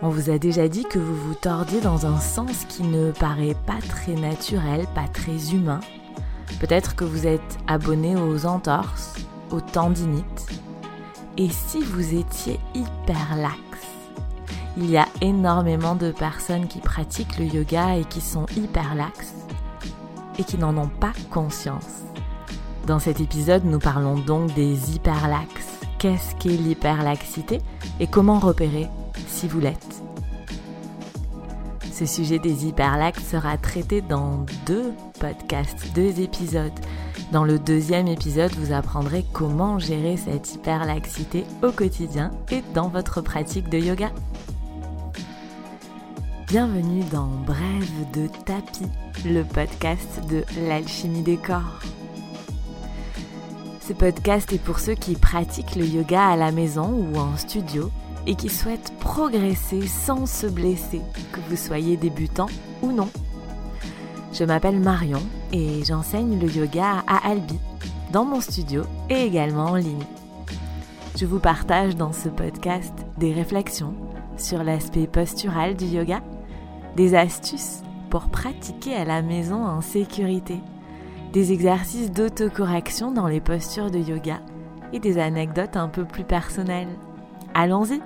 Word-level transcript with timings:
On 0.00 0.10
vous 0.10 0.30
a 0.30 0.38
déjà 0.38 0.68
dit 0.68 0.84
que 0.84 1.00
vous 1.00 1.16
vous 1.16 1.34
tordiez 1.34 1.80
dans 1.80 2.06
un 2.06 2.20
sens 2.20 2.64
qui 2.68 2.84
ne 2.84 3.10
paraît 3.10 3.56
pas 3.66 3.78
très 3.88 4.14
naturel, 4.14 4.86
pas 4.94 5.08
très 5.08 5.52
humain. 5.52 5.80
Peut-être 6.60 6.94
que 6.94 7.04
vous 7.04 7.26
êtes 7.26 7.58
abonné 7.66 8.14
aux 8.14 8.46
entorses, 8.46 9.14
aux 9.50 9.60
tendinites. 9.60 10.46
Et 11.36 11.48
si 11.48 11.82
vous 11.82 12.14
étiez 12.14 12.60
hyper 12.74 13.36
lax 13.36 13.58
Il 14.76 14.88
y 14.88 14.96
a 14.96 15.08
énormément 15.20 15.96
de 15.96 16.12
personnes 16.12 16.68
qui 16.68 16.78
pratiquent 16.78 17.38
le 17.38 17.46
yoga 17.46 17.96
et 17.96 18.04
qui 18.04 18.20
sont 18.20 18.46
hyper 18.56 18.94
lax 18.94 19.34
et 20.38 20.44
qui 20.44 20.58
n'en 20.58 20.76
ont 20.76 20.90
pas 21.00 21.12
conscience. 21.30 22.04
Dans 22.86 23.00
cet 23.00 23.20
épisode, 23.20 23.64
nous 23.64 23.80
parlons 23.80 24.16
donc 24.16 24.54
des 24.54 24.94
hyperlaxes. 24.94 25.80
Qu'est-ce 25.98 26.36
qu'est 26.36 26.56
l'hyperlaxité 26.56 27.60
et 27.98 28.06
comment 28.06 28.38
repérer 28.38 28.86
si 29.26 29.48
vous 29.48 29.58
l'êtes? 29.58 29.87
Ce 31.98 32.06
sujet 32.06 32.38
des 32.38 32.64
hyperlaxes 32.64 33.28
sera 33.28 33.56
traité 33.56 34.02
dans 34.02 34.46
deux 34.66 34.92
podcasts, 35.18 35.92
deux 35.96 36.20
épisodes. 36.20 36.70
Dans 37.32 37.42
le 37.42 37.58
deuxième 37.58 38.06
épisode, 38.06 38.52
vous 38.52 38.72
apprendrez 38.72 39.24
comment 39.32 39.80
gérer 39.80 40.16
cette 40.16 40.54
hyperlaxité 40.54 41.44
au 41.60 41.72
quotidien 41.72 42.30
et 42.52 42.62
dans 42.72 42.86
votre 42.86 43.20
pratique 43.20 43.68
de 43.68 43.78
yoga. 43.78 44.12
Bienvenue 46.46 47.02
dans 47.10 47.26
Brève 47.26 48.10
de 48.12 48.28
tapis, 48.44 48.86
le 49.24 49.42
podcast 49.42 50.20
de 50.30 50.44
l'alchimie 50.68 51.22
des 51.22 51.36
corps. 51.36 51.80
Ce 53.80 53.92
podcast 53.92 54.52
est 54.52 54.62
pour 54.62 54.78
ceux 54.78 54.94
qui 54.94 55.16
pratiquent 55.16 55.74
le 55.74 55.84
yoga 55.84 56.28
à 56.28 56.36
la 56.36 56.52
maison 56.52 56.92
ou 56.92 57.18
en 57.18 57.36
studio 57.36 57.90
et 58.28 58.34
qui 58.34 58.50
souhaitent 58.50 58.92
progresser 59.00 59.86
sans 59.86 60.26
se 60.26 60.46
blesser, 60.46 61.00
que 61.32 61.40
vous 61.48 61.56
soyez 61.56 61.96
débutant 61.96 62.48
ou 62.82 62.92
non. 62.92 63.08
Je 64.34 64.44
m'appelle 64.44 64.78
Marion 64.78 65.22
et 65.50 65.82
j'enseigne 65.82 66.38
le 66.38 66.46
yoga 66.46 67.02
à 67.06 67.26
Albi, 67.26 67.58
dans 68.12 68.26
mon 68.26 68.42
studio 68.42 68.82
et 69.08 69.24
également 69.24 69.70
en 69.70 69.76
ligne. 69.76 70.04
Je 71.16 71.24
vous 71.24 71.40
partage 71.40 71.96
dans 71.96 72.12
ce 72.12 72.28
podcast 72.28 72.92
des 73.16 73.32
réflexions 73.32 73.94
sur 74.36 74.62
l'aspect 74.62 75.06
postural 75.06 75.74
du 75.74 75.86
yoga, 75.86 76.20
des 76.96 77.14
astuces 77.14 77.82
pour 78.10 78.28
pratiquer 78.28 78.94
à 78.94 79.06
la 79.06 79.22
maison 79.22 79.64
en 79.64 79.80
sécurité, 79.80 80.60
des 81.32 81.52
exercices 81.52 82.12
d'autocorrection 82.12 83.10
dans 83.10 83.26
les 83.26 83.40
postures 83.40 83.90
de 83.90 83.98
yoga 83.98 84.40
et 84.92 85.00
des 85.00 85.18
anecdotes 85.18 85.76
un 85.76 85.88
peu 85.88 86.04
plus 86.04 86.24
personnelles. 86.24 86.94
Allons-y 87.54 88.00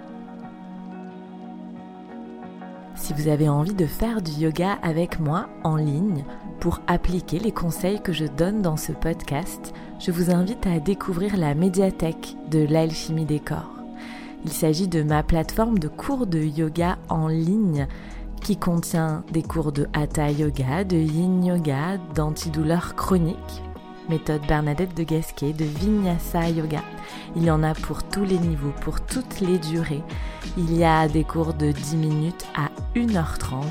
Si 3.03 3.13
vous 3.15 3.27
avez 3.27 3.49
envie 3.49 3.75
de 3.75 3.85
faire 3.85 4.23
du 4.23 4.31
yoga 4.31 4.79
avec 4.81 5.19
moi 5.19 5.49
en 5.65 5.75
ligne 5.75 6.25
pour 6.61 6.79
appliquer 6.87 7.41
les 7.41 7.51
conseils 7.51 8.01
que 8.01 8.13
je 8.13 8.27
donne 8.27 8.63
dans 8.63 8.77
ce 8.77 8.93
podcast, 8.93 9.75
je 9.99 10.13
vous 10.13 10.31
invite 10.31 10.69
à 10.69 10.79
découvrir 10.79 11.37
la 11.37 11.57
médiathèque 11.57 12.37
de 12.49 12.65
l'alchimie 12.65 13.25
des 13.25 13.41
corps. 13.41 13.75
Il 14.45 14.53
s'agit 14.53 14.87
de 14.87 15.03
ma 15.03 15.25
plateforme 15.25 15.81
de 15.81 15.89
cours 15.89 16.29
de 16.29 16.39
yoga 16.39 16.97
en 17.09 17.27
ligne 17.27 17.89
qui 18.41 18.57
contient 18.57 19.25
des 19.33 19.43
cours 19.43 19.73
de 19.73 19.89
hatha 19.95 20.31
yoga, 20.31 20.85
de 20.85 20.97
yin 20.97 21.45
yoga, 21.45 21.99
d'antidouleur 22.15 22.95
chronique, 22.95 23.65
méthode 24.09 24.47
Bernadette 24.47 24.97
de 24.97 25.03
Gasquet, 25.03 25.53
de 25.53 25.65
vinyasa 25.65 26.49
yoga. 26.51 26.83
Il 27.37 27.45
y 27.45 27.51
en 27.51 27.63
a 27.63 27.75
pour 27.75 28.03
tous 28.05 28.25
les 28.25 28.39
niveaux, 28.39 28.73
pour 28.81 29.01
toutes 29.01 29.41
les 29.41 29.59
durées. 29.59 30.03
Il 30.57 30.77
y 30.77 30.85
a 30.85 31.09
des 31.09 31.25
cours 31.25 31.55
de 31.55 31.73
10 31.73 31.97
minutes 31.97 32.47
à 32.55 32.71
1h30, 32.97 33.63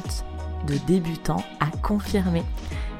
de 0.67 0.75
débutants 0.87 1.43
à 1.59 1.67
confirmés. 1.81 2.43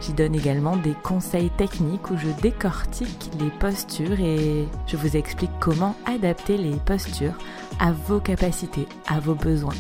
J'y 0.02 0.14
donne 0.14 0.34
également 0.34 0.78
des 0.78 0.96
conseils 1.04 1.52
techniques 1.52 2.10
où 2.10 2.18
je 2.18 2.30
décortique 2.42 3.30
les 3.40 3.52
postures 3.52 4.20
et 4.20 4.68
je 4.88 4.98
vous 4.98 5.16
explique 5.16 5.52
comment 5.60 5.96
adapter 6.08 6.58
les 6.58 6.76
postures 6.78 7.38
à 7.80 7.92
vos 7.92 8.20
capacités, 8.20 8.88
à 9.08 9.20
vos 9.20 9.36
besoins. 9.36 9.76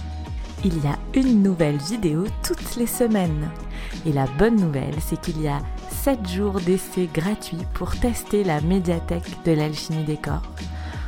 Il 0.63 0.83
y 0.83 0.87
a 0.87 0.95
une 1.15 1.41
nouvelle 1.41 1.77
vidéo 1.77 2.25
toutes 2.43 2.75
les 2.75 2.85
semaines. 2.85 3.49
Et 4.05 4.13
la 4.13 4.27
bonne 4.37 4.57
nouvelle, 4.57 4.93
c'est 4.99 5.19
qu'il 5.19 5.41
y 5.41 5.47
a 5.47 5.59
7 6.03 6.27
jours 6.29 6.59
d'essai 6.61 7.09
gratuits 7.11 7.65
pour 7.73 7.95
tester 7.95 8.43
la 8.43 8.61
médiathèque 8.61 9.43
de 9.43 9.53
l'alchimie 9.53 10.03
des 10.03 10.17
corps. 10.17 10.43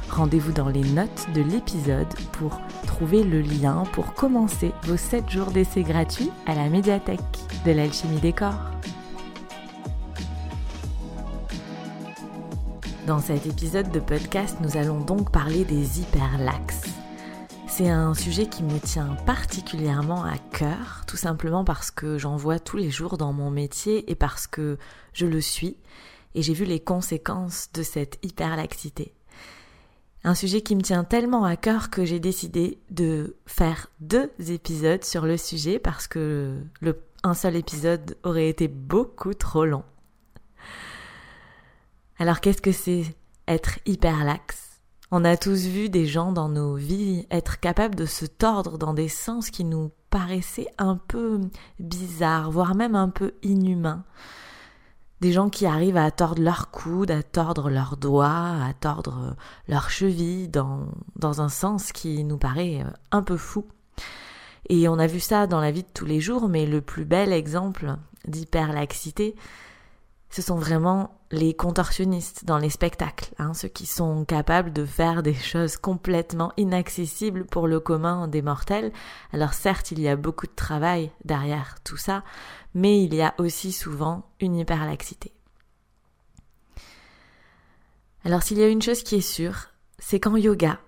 Rendez-vous 0.10 0.54
dans 0.54 0.70
les 0.70 0.84
notes 0.84 1.28
de 1.36 1.42
l'épisode 1.42 2.12
pour 2.32 2.60
trouver 2.88 3.24
le 3.24 3.42
lien 3.42 3.84
pour 3.94 4.16
commencer 4.16 4.72
vos 4.84 4.98
7 4.98 5.30
jours 5.30 5.52
d'essai 5.52 5.84
gratuits 5.84 6.32
à 6.48 6.56
la 6.56 6.68
médiathèque 6.70 7.20
de 7.64 7.72
l'alchimie 7.74 8.20
des 8.20 8.34
corps. 8.34 8.72
Dans 13.06 13.20
cet 13.20 13.46
épisode 13.46 13.92
de 13.92 14.00
podcast, 14.00 14.58
nous 14.62 14.78
allons 14.78 15.02
donc 15.02 15.32
parler 15.32 15.64
des 15.66 16.00
hyperlaxes. 16.00 16.93
C'est 17.76 17.90
un 17.90 18.14
sujet 18.14 18.46
qui 18.46 18.62
me 18.62 18.78
tient 18.78 19.16
particulièrement 19.26 20.24
à 20.24 20.38
cœur, 20.38 21.02
tout 21.08 21.18
simplement 21.18 21.64
parce 21.64 21.90
que 21.90 22.20
j'en 22.20 22.36
vois 22.36 22.60
tous 22.60 22.78
les 22.78 22.92
jours 22.92 23.18
dans 23.18 23.34
mon 23.34 23.50
métier 23.50 24.12
et 24.12 24.14
parce 24.14 24.46
que 24.46 24.78
je 25.14 25.26
le 25.26 25.42
suis 25.42 25.78
et 26.36 26.44
j'ai 26.44 26.54
vu 26.54 26.66
les 26.66 26.80
conséquences 26.80 27.72
de 27.74 27.82
cette 27.82 28.20
hyperlaxité. 28.24 29.16
Un 30.24 30.36
sujet 30.36 30.62
qui 30.62 30.76
me 30.76 30.84
tient 30.84 31.04
tellement 31.04 31.46
à 31.46 31.56
cœur 31.56 31.90
que 31.90 32.06
j'ai 32.06 32.20
décidé 32.20 32.78
de 32.92 33.38
faire 33.48 33.88
deux 34.02 34.30
épisodes 34.50 35.04
sur 35.04 35.26
le 35.26 35.38
sujet 35.38 35.80
parce 35.80 36.06
que 36.06 36.60
un 37.24 37.34
seul 37.34 37.56
épisode 37.56 38.16
aurait 38.22 38.50
été 38.50 38.68
beaucoup 38.68 39.34
trop 39.34 39.66
long. 39.66 39.84
Alors 42.20 42.40
qu'est-ce 42.40 42.62
que 42.62 42.72
c'est 42.72 43.04
être 43.48 43.80
hyperlaxe? 43.88 44.63
On 45.16 45.24
a 45.26 45.38
tous 45.38 45.68
vu 45.68 45.90
des 45.90 46.08
gens 46.08 46.32
dans 46.32 46.50
nos 46.50 46.74
vies 46.74 47.28
être 47.30 47.60
capables 47.60 47.94
de 47.94 48.08
se 48.08 48.26
tordre 48.26 48.80
dans 48.80 48.96
des 48.96 49.10
sens 49.10 49.52
qui 49.52 49.64
nous 49.64 49.92
paraissaient 50.10 50.72
un 50.80 50.98
peu 50.98 51.40
bizarres, 51.80 52.50
voire 52.50 52.74
même 52.74 52.96
un 52.96 53.10
peu 53.10 53.36
inhumains. 53.44 54.06
Des 55.22 55.32
gens 55.32 55.52
qui 55.52 55.68
arrivent 55.68 55.98
à 55.98 56.10
tordre 56.10 56.42
leurs 56.42 56.72
coudes, 56.72 57.12
à 57.12 57.22
tordre 57.22 57.70
leurs 57.70 57.96
doigts, 57.96 58.58
à 58.66 58.74
tordre 58.74 59.36
leurs 59.68 59.92
chevilles 59.92 60.48
dans, 60.48 60.88
dans 61.16 61.42
un 61.42 61.50
sens 61.50 61.92
qui 61.92 62.24
nous 62.24 62.40
paraît 62.40 62.82
euh, 62.82 62.90
un 63.12 63.22
peu 63.22 63.38
fou. 63.38 63.68
Et 64.68 64.88
on 64.90 64.98
a 64.98 65.06
vu 65.06 65.20
ça 65.20 65.46
dans 65.46 65.62
la 65.62 65.70
vie 65.70 65.84
de 65.84 65.94
tous 65.94 66.06
les 66.08 66.22
jours, 66.22 66.50
mais 66.50 66.66
le 66.66 66.82
plus 66.82 67.06
bel 67.06 67.34
exemple 67.34 67.98
d'hyperlaxité, 68.28 69.36
ce 70.34 70.42
sont 70.42 70.56
vraiment 70.56 71.12
les 71.30 71.54
contorsionnistes 71.54 72.44
dans 72.46 72.58
les 72.58 72.72
spectacles, 72.72 73.32
hein, 73.38 73.54
ceux 73.54 73.68
qui 73.68 73.86
sont 73.86 74.26
capables 74.26 74.74
de 74.74 74.84
faire 74.84 75.22
des 75.22 75.36
choses 75.36 75.78
complètement 75.78 76.52
inaccessibles 76.58 77.46
pour 77.46 77.68
le 77.68 77.80
commun 77.80 78.28
des 78.28 78.42
mortels. 78.42 78.92
Alors 79.32 79.54
certes, 79.54 79.92
il 79.92 80.00
y 80.00 80.08
a 80.08 80.16
beaucoup 80.16 80.48
de 80.48 80.56
travail 80.56 81.12
derrière 81.24 81.76
tout 81.84 81.98
ça, 81.98 82.24
mais 82.74 83.04
il 83.04 83.14
y 83.14 83.22
a 83.22 83.36
aussi 83.38 83.72
souvent 83.72 84.26
une 84.40 84.56
hyperlaxité. 84.56 85.32
Alors 88.26 88.42
s'il 88.42 88.58
y 88.58 88.64
a 88.64 88.70
une 88.70 88.82
chose 88.82 89.04
qui 89.04 89.18
est 89.18 89.22
sûre, 89.22 89.68
c'est 90.00 90.20
qu'en 90.20 90.36
yoga, 90.36 90.80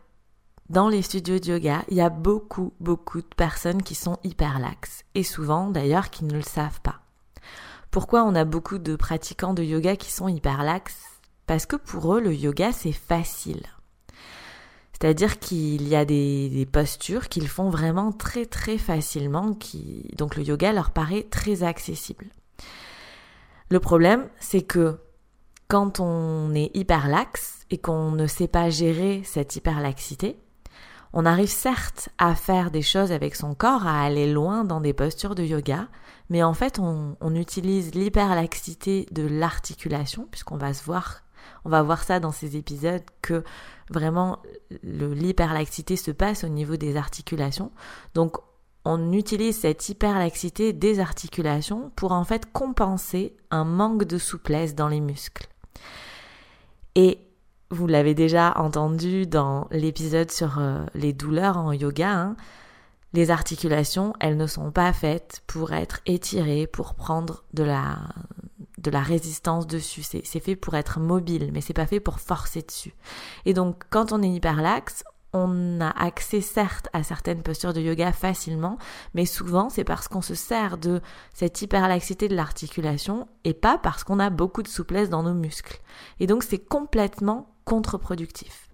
dans 0.69 0.89
les 0.89 1.03
studios 1.03 1.37
de 1.37 1.51
yoga, 1.51 1.83
il 1.89 1.97
y 1.97 2.01
a 2.01 2.09
beaucoup, 2.09 2.73
beaucoup 2.79 3.21
de 3.21 3.35
personnes 3.37 3.83
qui 3.83 3.93
sont 3.93 4.17
hyperlaxes, 4.23 5.03
et 5.13 5.21
souvent 5.21 5.69
d'ailleurs 5.69 6.09
qui 6.09 6.25
ne 6.25 6.33
le 6.33 6.41
savent 6.41 6.81
pas. 6.81 7.04
Pourquoi 7.95 8.25
on 8.25 8.35
a 8.35 8.43
beaucoup 8.43 8.77
de 8.77 8.97
pratiquants 8.97 9.53
de 9.53 9.63
yoga 9.63 9.95
qui 9.95 10.11
sont 10.11 10.27
hyper 10.27 10.63
laxes? 10.63 10.99
Parce 11.47 11.65
que 11.65 11.77
pour 11.77 12.13
eux, 12.13 12.19
le 12.19 12.35
yoga, 12.35 12.73
c'est 12.73 12.91
facile. 12.91 13.63
C'est-à-dire 14.91 15.39
qu'il 15.39 15.87
y 15.87 15.95
a 15.95 16.03
des, 16.03 16.67
postures 16.69 17.29
qu'ils 17.29 17.47
font 17.47 17.69
vraiment 17.69 18.11
très 18.11 18.45
très 18.45 18.77
facilement, 18.77 19.57
donc 20.17 20.35
le 20.35 20.43
yoga 20.43 20.73
leur 20.73 20.89
paraît 20.91 21.23
très 21.23 21.63
accessible. 21.63 22.25
Le 23.69 23.79
problème, 23.79 24.27
c'est 24.41 24.63
que 24.63 24.99
quand 25.69 26.01
on 26.01 26.53
est 26.53 26.75
hyper 26.75 27.07
laxe 27.07 27.65
et 27.69 27.77
qu'on 27.77 28.11
ne 28.11 28.27
sait 28.27 28.49
pas 28.49 28.69
gérer 28.69 29.21
cette 29.23 29.55
hyperlaxité, 29.55 30.35
on 31.15 31.25
arrive 31.25 31.49
certes 31.49 32.09
à 32.17 32.35
faire 32.35 32.69
des 32.71 32.81
choses 32.81 33.13
avec 33.13 33.35
son 33.35 33.55
corps, 33.55 33.87
à 33.87 34.03
aller 34.03 34.31
loin 34.31 34.65
dans 34.65 34.81
des 34.81 34.91
postures 34.91 35.33
de 35.33 35.43
yoga, 35.43 35.87
mais 36.29 36.43
en 36.43 36.53
fait 36.53 36.77
on, 36.77 37.15
utilise 37.35 37.95
l'hyperlaxité 37.95 39.07
de 39.11 39.25
l'articulation, 39.25 40.27
puisqu'on 40.29 40.57
va 40.57 40.73
se 40.73 40.83
voir, 40.83 41.21
on 41.63 41.69
va 41.69 41.81
voir 41.83 42.03
ça 42.03 42.19
dans 42.19 42.33
ces 42.33 42.57
épisodes 42.57 43.03
que 43.21 43.45
vraiment 43.89 44.39
l'hyperlaxité 44.83 45.95
se 45.95 46.11
passe 46.11 46.43
au 46.43 46.49
niveau 46.49 46.75
des 46.75 46.97
articulations. 46.97 47.71
Donc 48.13 48.35
on 48.83 49.13
utilise 49.13 49.59
cette 49.59 49.87
hyperlaxité 49.87 50.73
des 50.73 50.99
articulations 50.99 51.91
pour 51.95 52.11
en 52.11 52.25
fait 52.25 52.51
compenser 52.51 53.37
un 53.51 53.63
manque 53.63 54.03
de 54.03 54.17
souplesse 54.17 54.75
dans 54.75 54.89
les 54.89 55.01
muscles. 55.01 55.47
Vous 57.75 57.87
l'avez 57.87 58.13
déjà 58.13 58.53
entendu 58.57 59.27
dans 59.27 59.67
l'épisode 59.71 60.31
sur 60.31 60.59
euh, 60.59 60.85
les 60.95 61.13
douleurs 61.13 61.57
en 61.57 61.71
yoga, 61.71 62.11
hein. 62.11 62.35
Les 63.13 63.31
articulations, 63.31 64.13
elles 64.19 64.35
ne 64.35 64.45
sont 64.45 64.71
pas 64.71 64.91
faites 64.91 65.41
pour 65.47 65.71
être 65.71 66.01
étirées, 66.05 66.67
pour 66.67 66.95
prendre 66.95 67.45
de 67.53 67.63
la, 67.63 67.99
de 68.77 68.91
la 68.91 68.99
résistance 68.99 69.67
dessus. 69.67 70.03
C'est 70.03 70.39
fait 70.41 70.57
pour 70.57 70.73
être 70.73 70.99
mobile, 70.99 71.51
mais 71.53 71.61
c'est 71.61 71.71
pas 71.71 71.85
fait 71.85 72.01
pour 72.01 72.19
forcer 72.19 72.61
dessus. 72.61 72.93
Et 73.45 73.53
donc, 73.53 73.83
quand 73.89 74.11
on 74.11 74.21
est 74.21 74.27
hyperlaxe, 74.27 75.05
on 75.31 75.79
a 75.79 75.89
accès 75.89 76.41
certes 76.41 76.89
à 76.91 77.03
certaines 77.03 77.41
postures 77.41 77.73
de 77.73 77.81
yoga 77.81 78.11
facilement, 78.11 78.77
mais 79.13 79.25
souvent 79.25 79.69
c'est 79.69 79.83
parce 79.83 80.07
qu'on 80.07 80.21
se 80.21 80.35
sert 80.35 80.77
de 80.77 81.01
cette 81.33 81.61
hyperlaxité 81.61 82.27
de 82.29 82.35
l'articulation 82.35 83.27
et 83.43 83.53
pas 83.53 83.77
parce 83.77 84.03
qu'on 84.03 84.19
a 84.19 84.29
beaucoup 84.29 84.63
de 84.63 84.67
souplesse 84.67 85.09
dans 85.09 85.23
nos 85.23 85.33
muscles. 85.33 85.81
Et 86.21 86.27
donc 86.27 86.43
c'est 86.43 86.59
complètement 86.59 87.54
contre-productif. 87.65 88.69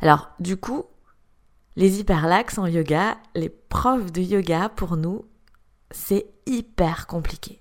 Alors 0.00 0.30
du 0.40 0.56
coup, 0.56 0.84
les 1.76 2.00
hyperlaxes 2.00 2.58
en 2.58 2.66
yoga, 2.66 3.16
les 3.34 3.48
profs 3.48 4.12
de 4.12 4.20
yoga 4.20 4.68
pour 4.68 4.96
nous, 4.96 5.24
c'est 5.90 6.26
hyper 6.46 7.06
compliqué. 7.06 7.60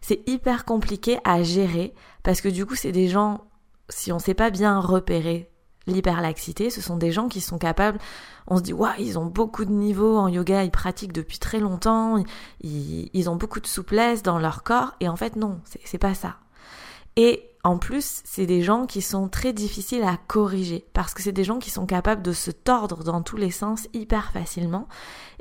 C'est 0.00 0.28
hyper 0.28 0.64
compliqué 0.64 1.18
à 1.24 1.42
gérer 1.42 1.94
parce 2.22 2.40
que 2.40 2.48
du 2.48 2.66
coup 2.66 2.74
c'est 2.74 2.92
des 2.92 3.08
gens, 3.08 3.44
si 3.88 4.12
on 4.12 4.16
ne 4.16 4.20
sait 4.20 4.34
pas 4.34 4.50
bien 4.50 4.78
repérer 4.78 5.50
l'hyperlaxité, 5.86 6.70
ce 6.70 6.80
sont 6.80 6.96
des 6.96 7.12
gens 7.12 7.28
qui 7.28 7.40
sont 7.40 7.58
capables, 7.58 7.98
on 8.46 8.56
se 8.56 8.62
dit, 8.62 8.72
waouh, 8.72 8.92
ils 8.98 9.18
ont 9.18 9.26
beaucoup 9.26 9.64
de 9.64 9.70
niveaux 9.70 10.16
en 10.18 10.28
yoga, 10.28 10.64
ils 10.64 10.70
pratiquent 10.70 11.12
depuis 11.12 11.38
très 11.38 11.58
longtemps, 11.58 12.22
ils, 12.62 13.30
ont 13.30 13.36
beaucoup 13.36 13.60
de 13.60 13.66
souplesse 13.66 14.22
dans 14.22 14.38
leur 14.38 14.62
corps, 14.62 14.94
et 15.00 15.08
en 15.08 15.16
fait 15.16 15.36
non, 15.36 15.60
c'est 15.84 15.98
pas 15.98 16.14
ça. 16.14 16.36
Et 17.16 17.49
en 17.62 17.76
plus, 17.76 18.22
c'est 18.24 18.46
des 18.46 18.62
gens 18.62 18.86
qui 18.86 19.02
sont 19.02 19.28
très 19.28 19.52
difficiles 19.52 20.02
à 20.02 20.16
corriger, 20.16 20.86
parce 20.92 21.12
que 21.12 21.22
c'est 21.22 21.32
des 21.32 21.44
gens 21.44 21.58
qui 21.58 21.70
sont 21.70 21.86
capables 21.86 22.22
de 22.22 22.32
se 22.32 22.50
tordre 22.50 23.04
dans 23.04 23.22
tous 23.22 23.36
les 23.36 23.50
sens 23.50 23.86
hyper 23.92 24.32
facilement, 24.32 24.88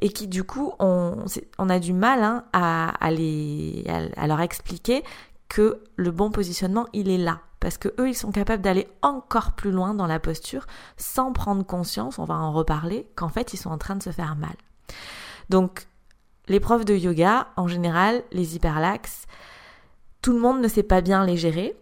et 0.01 0.10
qui 0.10 0.27
du 0.27 0.44
coup, 0.44 0.74
on, 0.80 1.25
a 1.69 1.80
du 1.80 1.94
mal 1.94 2.24
hein, 2.24 2.44
à, 2.51 2.94
à 3.00 4.27
leur 4.27 4.42
expliquer 4.42 5.04
que 5.48 5.81
le 5.95 6.12
bon 6.12 6.30
positionnement, 6.30 6.88
il 6.94 7.10
est 7.10 7.18
là 7.18 7.42
parce 7.60 7.77
que 7.77 7.89
eux, 8.00 8.10
ils 8.10 8.16
sont 8.16 8.31
capables 8.31 8.63
d'aller 8.63 8.88
encore 9.01 9.51
plus 9.51 9.71
loin 9.71 9.94
dans 9.94 10.07
la 10.07 10.19
posture 10.19 10.66
sans 10.98 11.33
prendre 11.33 11.66
conscience, 11.66 12.19
on 12.19 12.24
va 12.24 12.36
en 12.36 12.54
reparler, 12.54 13.07
qu'en 13.16 13.30
fait, 13.30 13.54
ils 13.54 13.57
sont 13.57 13.69
en 13.69 13.77
train 13.77 13.95
de 13.95 14.04
se 14.04 14.12
faire 14.12 14.36
mal. 14.36 14.56
Donc, 15.50 15.88
les 16.48 16.60
profs 16.60 16.86
de 16.86 16.95
yoga, 16.95 17.50
en 17.57 17.68
général, 17.68 18.24
les 18.31 18.56
hyperlaxes, 18.56 19.25
tout 20.21 20.33
le 20.33 20.39
monde 20.39 20.62
ne 20.62 20.68
sait 20.68 20.83
pas 20.83 21.01
bien 21.01 21.25
les 21.25 21.38
gérer. 21.38 21.75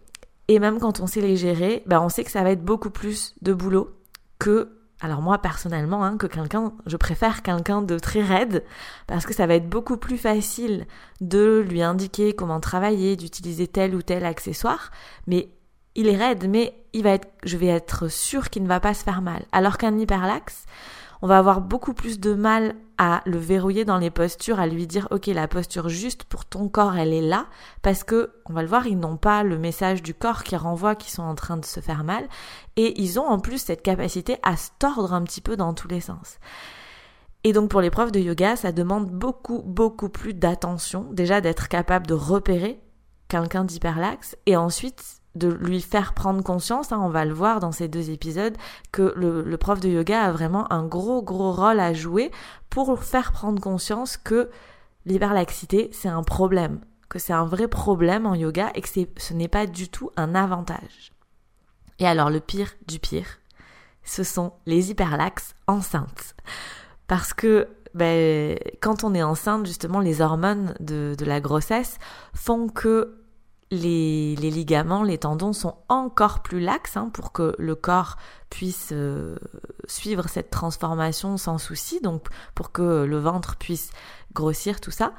Et 0.48 0.58
même 0.58 0.78
quand 0.78 1.00
on 1.00 1.06
sait 1.06 1.20
les 1.20 1.36
gérer, 1.36 1.82
ben 1.86 2.00
on 2.00 2.08
sait 2.08 2.24
que 2.24 2.30
ça 2.30 2.42
va 2.42 2.50
être 2.50 2.64
beaucoup 2.64 2.90
plus 2.90 3.34
de 3.42 3.52
boulot 3.52 3.94
que 4.38 4.78
alors 5.00 5.22
moi 5.22 5.38
personnellement, 5.38 6.02
hein, 6.04 6.16
que 6.16 6.26
quelqu'un, 6.26 6.72
je 6.86 6.96
préfère 6.96 7.42
quelqu'un 7.42 7.82
de 7.82 7.98
très 7.98 8.22
raide 8.22 8.64
parce 9.06 9.26
que 9.26 9.34
ça 9.34 9.46
va 9.46 9.54
être 9.54 9.68
beaucoup 9.68 9.96
plus 9.96 10.18
facile 10.18 10.86
de 11.20 11.64
lui 11.68 11.82
indiquer 11.82 12.32
comment 12.32 12.58
travailler, 12.58 13.14
d'utiliser 13.14 13.68
tel 13.68 13.94
ou 13.94 14.02
tel 14.02 14.24
accessoire, 14.24 14.90
mais 15.28 15.50
il 15.94 16.08
est 16.08 16.16
raide, 16.16 16.48
mais 16.48 16.74
il 16.92 17.04
va 17.04 17.10
être, 17.10 17.28
je 17.44 17.56
vais 17.56 17.66
être 17.66 18.08
sûr 18.08 18.50
qu'il 18.50 18.62
ne 18.64 18.68
va 18.68 18.80
pas 18.80 18.94
se 18.94 19.04
faire 19.04 19.22
mal. 19.22 19.44
Alors 19.52 19.78
qu'un 19.78 19.96
hyperlaxe, 19.96 20.64
on 21.22 21.26
va 21.26 21.38
avoir 21.38 21.60
beaucoup 21.60 21.94
plus 21.94 22.20
de 22.20 22.34
mal 22.34 22.74
à 22.96 23.22
le 23.26 23.38
verrouiller 23.38 23.84
dans 23.84 23.98
les 23.98 24.10
postures, 24.10 24.58
à 24.58 24.66
lui 24.66 24.86
dire 24.86 25.08
ok 25.10 25.26
la 25.26 25.48
posture 25.48 25.88
juste 25.88 26.24
pour 26.24 26.44
ton 26.44 26.68
corps 26.68 26.96
elle 26.96 27.12
est 27.12 27.22
là 27.22 27.46
parce 27.82 28.04
que 28.04 28.32
on 28.46 28.52
va 28.52 28.62
le 28.62 28.68
voir 28.68 28.86
ils 28.86 28.98
n'ont 28.98 29.16
pas 29.16 29.42
le 29.44 29.58
message 29.58 30.02
du 30.02 30.14
corps 30.14 30.42
qui 30.42 30.56
renvoie 30.56 30.96
qu'ils 30.96 31.12
sont 31.12 31.22
en 31.22 31.34
train 31.34 31.56
de 31.56 31.64
se 31.64 31.80
faire 31.80 32.04
mal 32.04 32.28
et 32.76 33.00
ils 33.00 33.20
ont 33.20 33.26
en 33.26 33.38
plus 33.38 33.58
cette 33.58 33.82
capacité 33.82 34.38
à 34.42 34.56
se 34.56 34.70
tordre 34.78 35.12
un 35.12 35.22
petit 35.22 35.40
peu 35.40 35.56
dans 35.56 35.74
tous 35.74 35.88
les 35.88 36.00
sens. 36.00 36.38
Et 37.44 37.52
donc 37.52 37.70
pour 37.70 37.80
les 37.80 37.90
profs 37.90 38.12
de 38.12 38.18
yoga, 38.18 38.56
ça 38.56 38.72
demande 38.72 39.08
beaucoup 39.08 39.62
beaucoup 39.64 40.08
plus 40.08 40.34
d'attention, 40.34 41.06
déjà 41.12 41.40
d'être 41.40 41.68
capable 41.68 42.06
de 42.06 42.14
repérer 42.14 42.80
quelqu'un 43.28 43.64
d'hyperlaxe 43.64 44.36
et 44.46 44.56
ensuite 44.56 45.17
de 45.34 45.48
lui 45.48 45.80
faire 45.80 46.14
prendre 46.14 46.42
conscience, 46.42 46.92
hein, 46.92 47.00
on 47.00 47.08
va 47.08 47.24
le 47.24 47.34
voir 47.34 47.60
dans 47.60 47.72
ces 47.72 47.88
deux 47.88 48.10
épisodes, 48.10 48.56
que 48.92 49.12
le, 49.16 49.56
prof 49.56 49.80
de 49.80 49.88
yoga 49.88 50.22
a 50.22 50.32
vraiment 50.32 50.70
un 50.72 50.84
gros 50.84 51.22
gros 51.22 51.52
rôle 51.52 51.80
à 51.80 51.92
jouer 51.92 52.30
pour 52.70 53.02
faire 53.02 53.32
prendre 53.32 53.60
conscience 53.60 54.16
que 54.16 54.50
l'hyperlaxité 55.06 55.90
c'est 55.92 56.08
un 56.08 56.22
problème, 56.22 56.80
que 57.08 57.18
c'est 57.18 57.32
un 57.32 57.44
vrai 57.44 57.68
problème 57.68 58.26
en 58.26 58.34
yoga 58.34 58.70
et 58.74 58.80
que 58.80 58.88
ce 58.88 59.34
n'est 59.34 59.48
pas 59.48 59.66
du 59.66 59.88
tout 59.88 60.10
un 60.16 60.34
avantage. 60.34 61.12
Et 61.98 62.06
alors 62.06 62.30
le 62.30 62.40
pire 62.40 62.72
du 62.86 62.98
pire, 62.98 63.38
ce 64.04 64.24
sont 64.24 64.52
les 64.66 64.90
hyperlaxes 64.90 65.54
enceintes. 65.66 66.34
Parce 67.06 67.32
que 67.32 67.68
ben, 67.94 68.58
quand 68.80 69.02
on 69.04 69.14
est 69.14 69.22
enceinte, 69.22 69.66
justement, 69.66 70.00
les 70.00 70.20
hormones 70.20 70.74
de, 70.78 71.14
de 71.18 71.24
la 71.24 71.40
grossesse 71.40 71.98
font 72.34 72.68
que 72.68 73.17
les, 73.70 74.34
ligaments, 74.36 75.02
les 75.02 75.18
tendons 75.18 75.52
sont 75.52 75.76
encore 75.88 76.42
plus 76.42 76.60
laxes 76.60 76.96
hein, 76.96 77.10
pour 77.12 77.32
que 77.32 77.54
le 77.58 77.74
corps 77.74 78.16
puisse 78.50 78.90
euh, 78.92 79.36
suivre 79.86 80.28
cette 80.28 80.50
transformation 80.50 81.36
sans 81.36 81.58
souci, 81.58 82.00
donc 82.00 82.26
pour 82.54 82.72
que 82.72 83.04
le 83.04 83.18
ventre 83.18 83.56
puisse 83.56 83.90
grossir, 84.32 84.80
tout 84.80 84.90
ça. 84.90 85.12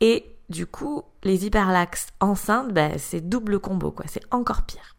Et 0.00 0.36
du 0.48 0.66
coup, 0.66 1.02
les 1.22 1.46
hyperlaxes 1.46 2.08
enceintes, 2.20 2.72
ben, 2.72 2.98
c'est 2.98 3.20
double 3.20 3.58
combo, 3.58 3.90
quoi. 3.90 4.06
C'est 4.08 4.24
encore 4.30 4.62
pire. 4.62 4.96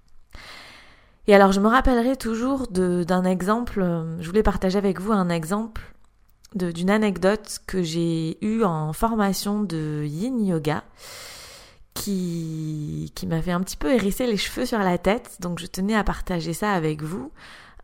Et 1.27 1.33
alors, 1.33 1.51
je 1.51 1.61
me 1.61 1.67
rappellerai 1.67 2.17
toujours 2.17 2.67
d'un 2.67 3.23
exemple, 3.23 3.81
euh, 3.81 4.21
je 4.21 4.27
voulais 4.27 4.43
partager 4.43 4.77
avec 4.77 4.99
vous 4.99 5.13
un 5.13 5.29
exemple 5.29 5.93
d'une 6.55 6.91
anecdote 6.91 7.59
que 7.65 7.81
j'ai 7.81 8.37
eue 8.45 8.63
en 8.63 8.93
formation 8.93 9.63
de 9.63 10.03
yin 10.05 10.45
yoga 10.45 10.83
qui, 11.93 13.11
qui 13.15 13.27
m'avait 13.27 13.51
un 13.51 13.61
petit 13.61 13.77
peu 13.77 13.93
hérissé 13.93 14.25
les 14.27 14.37
cheveux 14.37 14.65
sur 14.65 14.79
la 14.79 14.97
tête, 14.97 15.37
donc 15.39 15.59
je 15.59 15.67
tenais 15.67 15.95
à 15.95 16.03
partager 16.03 16.53
ça 16.53 16.71
avec 16.71 17.01
vous. 17.01 17.31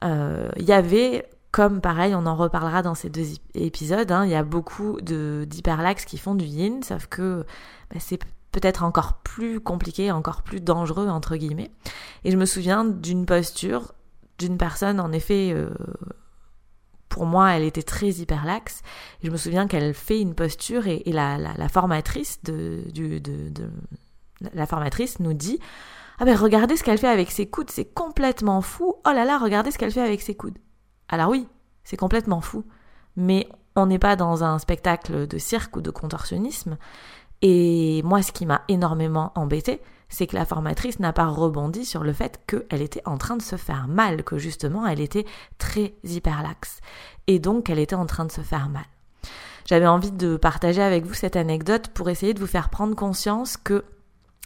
Euh, 0.04 0.50
il 0.58 0.66
y 0.66 0.74
avait, 0.74 1.28
comme 1.52 1.82
pareil, 1.82 2.16
on 2.16 2.26
en 2.26 2.36
reparlera 2.36 2.82
dans 2.82 2.96
ces 2.96 3.10
deux 3.10 3.26
épisodes, 3.54 4.12
hein, 4.12 4.26
il 4.26 4.32
y 4.32 4.36
a 4.36 4.44
beaucoup 4.44 5.00
d'hyperlax 5.02 6.06
qui 6.06 6.18
font 6.18 6.36
du 6.36 6.46
yin, 6.46 6.84
sauf 6.84 7.08
que 7.08 7.46
bah, 7.92 8.00
c'est 8.00 8.20
peut-être 8.52 8.84
encore 8.84 9.20
plus 9.24 9.60
compliqué, 9.60 10.12
encore 10.12 10.42
plus 10.42 10.60
dangereux, 10.60 11.08
entre 11.08 11.36
guillemets. 11.36 11.72
Et 12.24 12.32
je 12.32 12.38
me 12.38 12.46
souviens 12.46 12.84
d'une 12.84 13.26
posture 13.26 13.94
d'une 14.40 14.58
personne, 14.58 15.00
en 15.00 15.12
effet, 15.12 15.52
euh, 15.54 15.70
pour 17.20 17.26
moi, 17.26 17.52
elle 17.52 17.64
était 17.64 17.84
très 17.84 18.08
hyperlaxe. 18.12 18.82
je 19.22 19.30
me 19.30 19.36
souviens 19.36 19.68
qu'elle 19.68 19.94
fait 19.94 20.22
une 20.22 20.36
posture 20.36 20.88
et, 20.88 21.04
la, 21.08 21.68
formatrice 21.68 22.42
de, 22.44 22.82
la 24.54 24.66
formatrice 24.66 25.20
nous 25.20 25.34
dit 25.34 25.60
ah 26.20 26.24
ben 26.24 26.34
regardez 26.38 26.78
ce 26.78 26.84
qu'elle 26.86 26.98
fait 26.98 27.10
avec 27.10 27.30
ses 27.30 27.46
coudes, 27.46 27.72
c'est 27.72 27.94
complètement 27.94 28.62
fou. 28.62 28.96
Oh 29.06 29.12
là 29.12 29.26
là, 29.26 29.38
regardez 29.38 29.70
ce 29.70 29.78
qu'elle 29.78 29.92
fait 29.92 30.00
avec 30.00 30.22
ses 30.22 30.34
coudes. 30.34 30.58
Alors 31.10 31.28
oui, 31.30 31.46
c'est 31.84 31.98
complètement 31.98 32.40
fou, 32.40 32.64
mais 33.18 33.50
on 33.76 33.88
n'est 33.88 34.00
pas 34.00 34.16
dans 34.16 34.46
un 34.46 34.58
spectacle 34.58 35.28
de 35.28 35.38
cirque 35.38 35.76
ou 35.76 35.82
de 35.82 35.92
contorsionnisme. 35.92 36.78
Et 37.42 38.02
moi, 38.06 38.22
ce 38.22 38.32
qui 38.32 38.46
m'a 38.46 38.62
énormément 38.70 39.34
embêté, 39.36 39.82
c'est 40.10 40.28
que 40.28 40.36
la 40.36 40.46
formatrice 40.46 41.00
n'a 41.00 41.14
pas 41.14 41.28
rebondi 41.28 41.86
sur 41.86 42.04
le 42.04 42.14
fait 42.14 42.42
qu'elle 42.48 42.82
était 42.82 43.02
en 43.06 43.18
train 43.18 43.38
de 43.38 43.42
se 43.42 43.56
faire 43.56 43.88
mal, 43.88 44.24
que 44.24 44.38
justement 44.38 44.86
elle 44.86 45.00
était 45.00 45.26
très 45.58 45.94
hyperlaxe. 46.04 46.82
Et 47.28 47.40
donc 47.40 47.70
elle 47.70 47.80
était 47.80 47.96
en 47.96 48.06
train 48.06 48.26
de 48.26 48.32
se 48.32 48.42
faire 48.42 48.70
mal. 48.70 48.86
J'avais 49.66 49.88
envie 49.88 50.12
de 50.12 50.36
partager 50.36 50.82
avec 50.82 51.06
vous 51.06 51.14
cette 51.14 51.36
anecdote 51.36 51.90
pour 51.90 52.10
essayer 52.10 52.34
de 52.34 52.40
vous 52.40 52.48
faire 52.48 52.70
prendre 52.70 52.96
conscience 52.96 53.56
que 53.56 53.86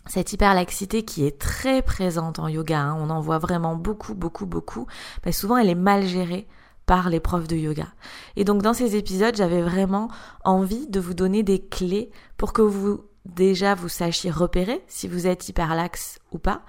cette 0.05 0.33
hyperlaxité 0.33 1.03
qui 1.03 1.25
est 1.25 1.39
très 1.39 1.81
présente 1.81 2.39
en 2.39 2.49
yoga, 2.49 2.81
hein, 2.81 2.97
on 2.99 3.09
en 3.09 3.21
voit 3.21 3.37
vraiment 3.37 3.75
beaucoup, 3.75 4.15
beaucoup, 4.15 4.45
beaucoup, 4.45 4.85
mais 5.25 5.31
souvent 5.31 5.55
elle 5.55 5.69
est 5.69 5.75
mal 5.75 6.05
gérée 6.05 6.45
par 6.85 7.09
les 7.09 7.21
profs 7.21 7.47
de 7.47 7.55
yoga. 7.55 7.87
Et 8.35 8.43
donc 8.43 8.61
dans 8.61 8.73
ces 8.73 8.97
épisodes, 8.97 9.35
j'avais 9.35 9.61
vraiment 9.61 10.09
envie 10.43 10.87
de 10.87 10.99
vous 10.99 11.13
donner 11.13 11.41
des 11.41 11.59
clés 11.59 12.11
pour 12.35 12.51
que 12.51 12.61
vous 12.61 13.05
déjà 13.25 13.73
vous 13.73 13.89
sachiez 13.89 14.31
repérer 14.31 14.83
si 14.87 15.07
vous 15.07 15.27
êtes 15.27 15.47
hyperlaxe 15.47 16.19
ou 16.31 16.39
pas, 16.39 16.61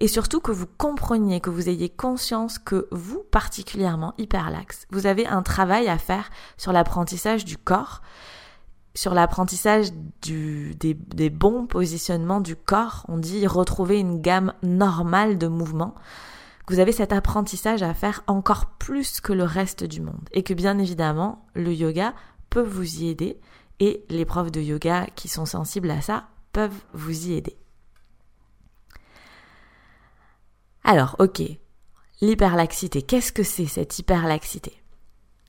et 0.00 0.08
surtout 0.08 0.40
que 0.40 0.52
vous 0.52 0.66
compreniez, 0.66 1.40
que 1.40 1.50
vous 1.50 1.68
ayez 1.68 1.88
conscience 1.88 2.58
que 2.58 2.88
vous, 2.90 3.24
particulièrement 3.30 4.14
hyperlaxe, 4.18 4.86
vous 4.90 5.06
avez 5.06 5.26
un 5.26 5.42
travail 5.42 5.88
à 5.88 5.98
faire 5.98 6.30
sur 6.56 6.72
l'apprentissage 6.72 7.44
du 7.44 7.56
corps, 7.56 8.02
sur 8.94 9.14
l'apprentissage 9.14 9.88
des, 10.20 11.30
bons 11.30 11.66
positionnements 11.66 12.40
du 12.40 12.56
corps. 12.56 13.06
On 13.08 13.16
dit 13.16 13.46
retrouver 13.46 13.98
une 13.98 14.20
gamme 14.20 14.52
normale 14.62 15.38
de 15.38 15.46
mouvements. 15.46 15.94
Vous 16.68 16.78
avez 16.78 16.92
cet 16.92 17.12
apprentissage 17.12 17.82
à 17.82 17.94
faire 17.94 18.22
encore 18.26 18.66
plus 18.78 19.20
que 19.20 19.32
le 19.32 19.44
reste 19.44 19.84
du 19.84 20.00
monde, 20.00 20.28
et 20.32 20.42
que 20.42 20.54
bien 20.54 20.78
évidemment, 20.78 21.46
le 21.54 21.72
yoga 21.72 22.12
peut 22.50 22.62
vous 22.62 23.00
y 23.00 23.08
aider 23.08 23.40
et 23.82 24.04
les 24.10 24.24
profs 24.24 24.52
de 24.52 24.60
yoga 24.60 25.08
qui 25.16 25.26
sont 25.26 25.44
sensibles 25.44 25.90
à 25.90 26.00
ça 26.00 26.28
peuvent 26.52 26.84
vous 26.92 27.26
y 27.26 27.32
aider. 27.32 27.56
Alors, 30.84 31.16
ok, 31.18 31.42
l'hyperlaxité, 32.20 33.02
qu'est-ce 33.02 33.32
que 33.32 33.42
c'est 33.42 33.66
cette 33.66 33.98
hyperlaxité? 33.98 34.80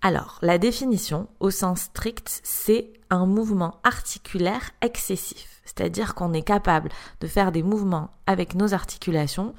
Alors, 0.01 0.39
la 0.41 0.57
définition, 0.57 1.27
au 1.39 1.51
sens 1.51 1.81
strict, 1.81 2.41
c'est 2.43 2.91
un 3.11 3.27
mouvement 3.27 3.79
articulaire 3.83 4.71
excessif, 4.81 5.61
c'est-à-dire 5.63 6.15
qu'on 6.15 6.33
est 6.33 6.41
capable 6.41 6.89
de 7.19 7.27
faire 7.27 7.51
des 7.51 7.61
mouvements 7.61 8.15
avec 8.25 8.55
nos 8.55 8.73
articulations, 8.73 9.53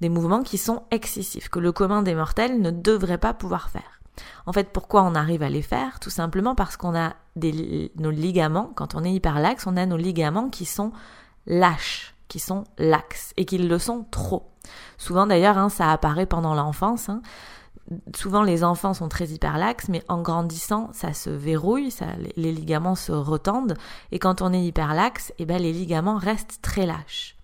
des 0.00 0.08
mouvements 0.08 0.42
qui 0.42 0.58
sont 0.58 0.82
excessifs, 0.90 1.48
que 1.48 1.60
le 1.60 1.70
commun 1.70 2.02
des 2.02 2.16
mortels 2.16 2.60
ne 2.60 2.72
devrait 2.72 3.18
pas 3.18 3.32
pouvoir 3.32 3.70
faire. 3.70 4.01
En 4.46 4.52
fait, 4.52 4.72
pourquoi 4.72 5.02
on 5.02 5.14
arrive 5.14 5.42
à 5.42 5.48
les 5.48 5.62
faire? 5.62 6.00
Tout 6.00 6.10
simplement 6.10 6.54
parce 6.54 6.76
qu'on 6.76 6.94
a 6.94 7.14
des, 7.36 7.92
nos 7.96 8.10
ligaments, 8.10 8.70
quand 8.74 8.94
on 8.94 9.04
est 9.04 9.12
hyperlaxe, 9.12 9.66
on 9.66 9.76
a 9.76 9.86
nos 9.86 9.96
ligaments 9.96 10.50
qui 10.50 10.64
sont 10.64 10.92
lâches, 11.46 12.14
qui 12.28 12.38
sont 12.38 12.64
laxes, 12.78 13.32
et 13.36 13.44
qui 13.44 13.58
le 13.58 13.78
sont 13.78 14.06
trop. 14.10 14.50
Souvent 14.98 15.26
d'ailleurs, 15.26 15.58
hein, 15.58 15.68
ça 15.68 15.90
apparaît 15.90 16.26
pendant 16.26 16.54
l'enfance. 16.54 17.08
Hein 17.08 17.22
souvent 18.14 18.42
les 18.42 18.64
enfants 18.64 18.94
sont 18.94 19.08
très 19.08 19.28
hyperlaxes, 19.28 19.88
mais 19.88 20.02
en 20.08 20.22
grandissant, 20.22 20.90
ça 20.92 21.12
se 21.12 21.30
verrouille, 21.30 21.90
ça, 21.90 22.06
les, 22.36 22.52
ligaments 22.52 22.94
se 22.94 23.12
retendent, 23.12 23.74
et 24.10 24.18
quand 24.18 24.42
on 24.42 24.52
est 24.52 24.62
hyperlaxe, 24.62 25.32
eh 25.38 25.46
ben, 25.46 25.60
les 25.60 25.72
ligaments 25.72 26.16
restent 26.16 26.60
très 26.62 26.86
lâches. 26.86 27.36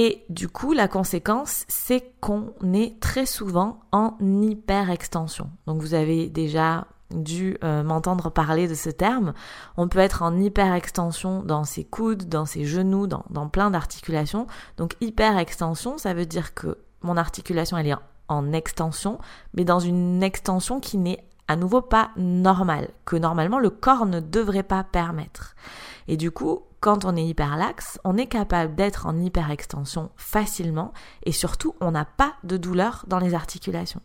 Et 0.00 0.24
du 0.28 0.46
coup, 0.46 0.74
la 0.74 0.86
conséquence, 0.86 1.64
c'est 1.66 2.12
qu'on 2.20 2.52
est 2.72 3.00
très 3.00 3.26
souvent 3.26 3.80
en 3.90 4.14
hyperextension. 4.20 5.50
Donc 5.66 5.80
vous 5.80 5.92
avez 5.92 6.28
déjà 6.28 6.86
dû 7.10 7.58
euh, 7.64 7.82
m'entendre 7.82 8.30
parler 8.30 8.68
de 8.68 8.74
ce 8.74 8.90
terme. 8.90 9.32
On 9.76 9.88
peut 9.88 9.98
être 9.98 10.22
en 10.22 10.38
hyperextension 10.38 11.42
dans 11.42 11.64
ses 11.64 11.82
coudes, 11.82 12.28
dans 12.28 12.46
ses 12.46 12.64
genoux, 12.64 13.08
dans, 13.08 13.24
dans 13.30 13.48
plein 13.48 13.72
d'articulations. 13.72 14.46
Donc 14.76 14.94
hyperextension, 15.00 15.98
ça 15.98 16.14
veut 16.14 16.26
dire 16.26 16.54
que 16.54 16.78
mon 17.02 17.16
articulation, 17.16 17.76
elle 17.76 17.88
est 17.88 17.96
en 18.28 18.52
extension, 18.52 19.18
mais 19.54 19.64
dans 19.64 19.80
une 19.80 20.22
extension 20.22 20.78
qui 20.78 20.96
n'est 20.96 21.24
à 21.48 21.56
nouveau 21.56 21.82
pas 21.82 22.10
normale, 22.16 22.90
que 23.04 23.16
normalement 23.16 23.58
le 23.58 23.70
corps 23.70 24.06
ne 24.06 24.20
devrait 24.20 24.62
pas 24.62 24.84
permettre. 24.84 25.56
Et 26.06 26.16
du 26.16 26.30
coup, 26.30 26.62
quand 26.80 27.04
on 27.04 27.16
est 27.16 27.24
hyperlaxe, 27.24 27.98
on 28.04 28.16
est 28.16 28.26
capable 28.26 28.74
d'être 28.74 29.06
en 29.06 29.18
hyperextension 29.18 30.10
facilement 30.16 30.92
et 31.24 31.32
surtout 31.32 31.74
on 31.80 31.90
n'a 31.90 32.04
pas 32.04 32.34
de 32.44 32.56
douleur 32.56 33.04
dans 33.08 33.18
les 33.18 33.34
articulations. 33.34 34.02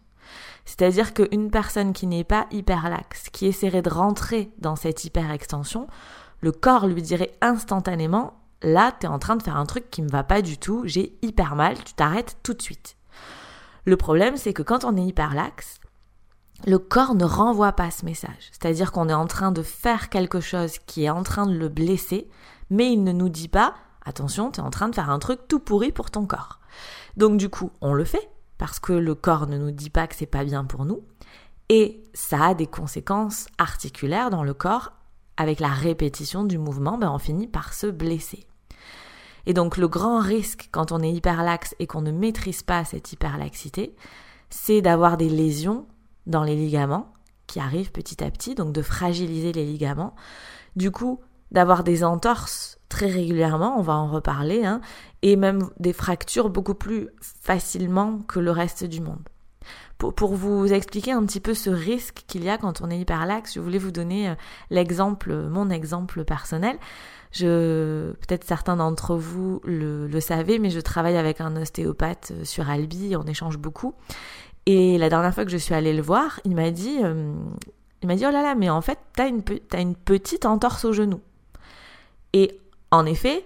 C'est-à-dire 0.66 1.14
qu'une 1.14 1.52
personne 1.52 1.94
qui 1.94 2.08
n'est 2.08 2.24
pas 2.24 2.48
hyperlaxe, 2.52 3.30
qui 3.32 3.46
essaierait 3.46 3.82
de 3.82 3.90
rentrer 3.90 4.52
dans 4.60 4.76
cette 4.76 5.04
hyperextension, 5.04 5.88
le 6.42 6.52
corps 6.52 6.88
lui 6.88 7.02
dirait 7.02 7.34
instantanément 7.42 8.34
là, 8.64 8.94
tu 8.98 9.06
es 9.06 9.10
en 9.10 9.20
train 9.20 9.36
de 9.36 9.44
faire 9.44 9.58
un 9.58 9.66
truc 9.66 9.90
qui 9.90 10.02
me 10.02 10.10
va 10.10 10.24
pas 10.24 10.42
du 10.42 10.58
tout, 10.58 10.84
j'ai 10.86 11.18
hyper 11.22 11.56
mal, 11.56 11.76
tu 11.84 11.94
t'arrêtes 11.94 12.38
tout 12.44 12.54
de 12.54 12.62
suite. 12.62 12.96
Le 13.86 13.98
problème, 13.98 14.38
c'est 14.38 14.54
que 14.54 14.64
quand 14.64 14.86
on 14.86 14.96
est 14.96 15.06
hyperlaxe, 15.06 15.80
le 16.66 16.80
corps 16.80 17.16
ne 17.16 17.26
renvoie 17.26 17.74
pas 17.74 17.92
ce 17.92 18.06
message. 18.06 18.50
C'est-à-dire 18.52 18.92
qu'on 18.94 19.10
est 19.10 19.14
en 19.14 19.28
train 19.28 19.52
de 19.52 19.62
faire 19.62 20.10
quelque 20.10 20.40
chose 20.40 20.78
qui 20.86 21.04
est 21.04 21.10
en 21.10 21.24
train 21.24 21.46
de 21.46 21.58
le 21.58 21.68
blesser, 21.68 22.30
mais 22.74 22.92
il 22.92 23.04
ne 23.04 23.12
nous 23.12 23.30
dit 23.30 23.48
pas 23.48 23.76
attention, 24.04 24.52
tu 24.52 24.60
es 24.60 24.64
en 24.64 24.72
train 24.72 24.90
de 24.90 24.96
faire 24.96 25.12
un 25.12 25.20
truc 25.20 25.48
tout 25.48 25.60
pourri 25.60 25.92
pour 25.92 26.10
ton 26.10 26.26
corps. 26.26 26.60
Donc 27.18 27.38
du 27.38 27.48
coup, 27.48 27.72
on 27.82 27.94
le 27.94 28.04
fait 28.04 28.30
parce 28.58 28.80
que 28.80 28.94
le 28.94 29.14
corps 29.14 29.46
ne 29.48 29.60
nous 29.60 29.72
dit 29.72 29.92
pas 29.92 30.08
que 30.08 30.16
c'est 30.16 30.26
pas 30.26 30.44
bien 30.44 30.66
pour 30.66 30.84
nous 30.84 31.04
et 31.70 32.04
ça 32.16 32.48
a 32.48 32.54
des 32.56 32.66
conséquences 32.66 33.46
articulaires 33.60 34.32
dans 34.32 34.44
le 34.44 34.56
corps 34.56 34.94
avec 35.38 35.60
la 35.60 35.70
répétition 35.70 36.44
du 36.44 36.58
mouvement, 36.58 36.98
ben 36.98 37.12
on 37.12 37.20
finit 37.20 37.48
par 37.48 37.74
se 37.74 37.88
blesser. 37.88 38.46
Et 39.46 39.54
donc 39.54 39.78
le 39.78 39.88
grand 39.88 40.20
risque 40.20 40.70
quand 40.72 40.92
on 40.92 41.00
est 41.00 41.12
hyperlaxe 41.12 41.76
et 41.78 41.86
qu'on 41.86 42.02
ne 42.02 42.12
maîtrise 42.12 42.64
pas 42.64 42.86
cette 42.86 43.14
hyperlaxité, 43.14 43.96
c'est 44.50 44.82
d'avoir 44.82 45.18
des 45.18 45.30
lésions 45.30 45.86
dans 46.26 46.44
les 46.44 46.56
ligaments 46.56 47.14
qui 47.46 47.60
arrivent 47.60 47.92
petit 47.92 48.24
à 48.24 48.32
petit, 48.32 48.56
donc 48.56 48.74
de 48.74 48.82
fragiliser 48.82 49.52
les 49.52 49.66
ligaments. 49.66 50.16
Du 50.76 50.90
coup, 50.90 51.20
d'avoir 51.54 51.84
des 51.84 52.04
entorses 52.04 52.80
très 52.90 53.08
régulièrement, 53.08 53.78
on 53.80 53.82
va 53.82 53.94
en 53.94 54.08
reparler, 54.08 54.66
hein, 54.66 54.82
et 55.22 55.36
même 55.36 55.70
des 55.80 55.94
fractures 55.94 56.50
beaucoup 56.50 56.76
plus 56.76 57.10
facilement 57.20 58.20
que 58.28 58.40
le 58.40 58.52
reste 58.52 58.84
du 58.84 59.02
monde. 59.02 59.22
Pour, 59.98 60.34
vous 60.36 60.74
expliquer 60.74 61.14
un 61.14 61.26
petit 61.26 61.40
peu 61.40 61.54
ce 61.54 61.70
risque 61.70 62.26
qu'il 62.28 62.44
y 62.44 62.50
a 62.50 62.58
quand 62.58 62.82
on 62.82 62.90
est 62.90 63.00
hyperlaxe, 63.00 63.54
je 63.54 63.62
voulais 63.62 63.78
vous 63.78 63.92
donner 63.92 64.30
euh, 64.30 64.36
l'exemple, 64.70 65.34
mon 65.34 65.70
exemple 65.70 66.26
personnel. 66.26 66.78
Je, 67.32 68.12
peut-être 68.12 68.44
certains 68.44 68.76
d'entre 68.76 69.16
vous 69.16 69.62
le, 69.64 70.08
le 70.08 70.20
savez, 70.20 70.60
mais 70.60 70.72
je 70.72 70.82
travaille 70.82 71.16
avec 71.16 71.40
un 71.40 71.56
ostéopathe 71.56 72.34
euh, 72.34 72.44
sur 72.44 72.70
Albi, 72.70 73.16
on 73.16 73.24
échange 73.24 73.58
beaucoup. 73.58 73.94
Et 74.66 74.98
la 74.98 75.10
dernière 75.10 75.34
fois 75.34 75.46
que 75.46 75.52
je 75.52 75.58
suis 75.58 75.74
allée 75.74 75.94
le 75.94 76.02
voir, 76.02 76.40
il 76.44 76.56
m'a 76.56 76.72
dit, 76.72 77.00
euh, 77.02 77.34
il 78.02 78.08
m'a 78.08 78.16
dit, 78.16 78.26
oh 78.28 78.32
là 78.32 78.42
là, 78.42 78.56
mais 78.56 78.70
en 78.70 78.82
fait, 78.82 79.00
t'as 79.16 79.30
une, 79.30 79.42
as 79.72 79.80
une 79.80 79.96
petite 79.96 80.46
entorse 80.46 80.84
au 80.84 80.92
genou. 80.92 81.22
Et 82.34 82.60
en 82.92 83.06
effet, 83.06 83.46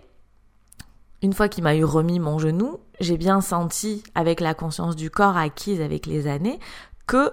une 1.22 1.34
fois 1.34 1.50
qu'il 1.50 1.63
m'a 1.63 1.75
eu 1.75 1.84
remis 1.84 2.20
mon 2.20 2.39
genou, 2.39 2.79
j'ai 3.00 3.17
bien 3.17 3.41
senti, 3.41 4.03
avec 4.15 4.39
la 4.39 4.53
conscience 4.53 4.96
du 4.96 5.10
corps 5.10 5.38
acquise 5.38 5.82
avec 5.82 6.06
les 6.06 6.27
années, 6.27 6.60
que 7.06 7.32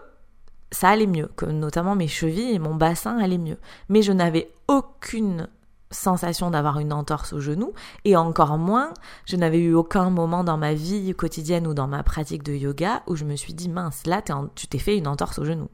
ça 0.71 0.89
allait 0.89 1.07
mieux, 1.07 1.31
que 1.37 1.47
notamment 1.47 1.95
mes 1.95 2.09
chevilles 2.09 2.55
et 2.55 2.59
mon 2.59 2.75
bassin 2.75 3.19
allaient 3.19 3.39
mieux. 3.39 3.59
Mais 3.89 4.03
je 4.03 4.13
n'avais 4.13 4.51
aucune 4.69 5.49
sensation 5.91 6.51
d'avoir 6.51 6.81
une 6.81 6.93
entorse 6.93 7.33
au 7.33 7.41
genou 7.41 7.73
et 8.05 8.17
encore 8.17 8.59
moins, 8.59 8.93
je 9.27 9.37
n'avais 9.37 9.61
eu 9.61 9.75
aucun 9.75 10.11
moment 10.11 10.43
dans 10.43 10.57
ma 10.57 10.75
vie 10.75 11.15
quotidienne 11.15 11.67
ou 11.67 11.75
dans 11.75 11.87
ma 11.87 12.03
pratique 12.03 12.43
de 12.43 12.53
yoga 12.53 13.03
où 13.07 13.15
je 13.15 13.25
me 13.25 13.37
suis 13.37 13.55
dit 13.55 13.69
mince, 13.69 14.07
là 14.07 14.21
tu 14.55 14.67
t'es 14.67 14.79
fait 14.79 14.97
une 14.97 15.07
entorse 15.07 15.39
au 15.39 15.45
genou. 15.45 15.69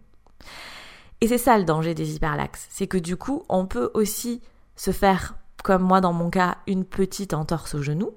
Et 1.23 1.29
c'est 1.29 1.39
ça 1.39 1.57
le 1.59 1.65
danger 1.65 1.95
des 1.95 2.15
hyperlaxes, 2.15 2.67
c'est 2.71 2.87
que 2.87 2.99
du 2.99 3.17
coup, 3.17 3.45
on 3.49 3.67
peut 3.67 3.91
aussi 3.95 4.43
se 4.77 4.91
faire, 4.91 5.37
comme 5.63 5.83
moi 5.83 6.01
dans 6.01 6.13
mon 6.13 6.31
cas, 6.31 6.57
une 6.67 6.85
petite 6.85 7.35
entorse 7.35 7.75
au 7.75 7.83
genou, 7.83 8.13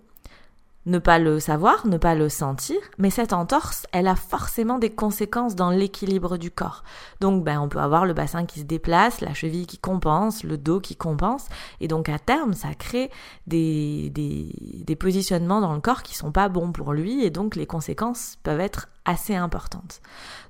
ne 0.85 0.99
pas 0.99 1.17
le 1.17 1.39
savoir, 1.39 1.87
ne 1.87 1.97
pas 1.97 2.13
le 2.13 2.27
sentir, 2.27 2.75
mais 2.97 3.09
cette 3.09 3.31
entorse, 3.31 3.85
elle 3.93 4.07
a 4.07 4.17
forcément 4.17 4.79
des 4.79 4.89
conséquences 4.89 5.55
dans 5.55 5.69
l'équilibre 5.69 6.37
du 6.37 6.51
corps. 6.51 6.83
Donc, 7.21 7.43
ben, 7.45 7.61
on 7.61 7.69
peut 7.69 7.79
avoir 7.79 8.05
le 8.05 8.13
bassin 8.13 8.45
qui 8.45 8.59
se 8.59 8.65
déplace, 8.65 9.21
la 9.21 9.33
cheville 9.33 9.65
qui 9.65 9.77
compense, 9.77 10.43
le 10.43 10.57
dos 10.57 10.81
qui 10.81 10.97
compense, 10.97 11.47
et 11.79 11.87
donc 11.87 12.09
à 12.09 12.19
terme, 12.19 12.53
ça 12.53 12.73
crée 12.73 13.09
des, 13.47 14.09
des, 14.09 14.83
des 14.85 14.95
positionnements 14.97 15.61
dans 15.61 15.73
le 15.73 15.79
corps 15.79 16.03
qui 16.03 16.15
sont 16.15 16.33
pas 16.33 16.49
bons 16.49 16.73
pour 16.73 16.91
lui, 16.91 17.23
et 17.23 17.29
donc 17.29 17.55
les 17.55 17.65
conséquences 17.65 18.37
peuvent 18.43 18.59
être 18.59 18.89
assez 19.05 19.35
importantes. 19.35 20.01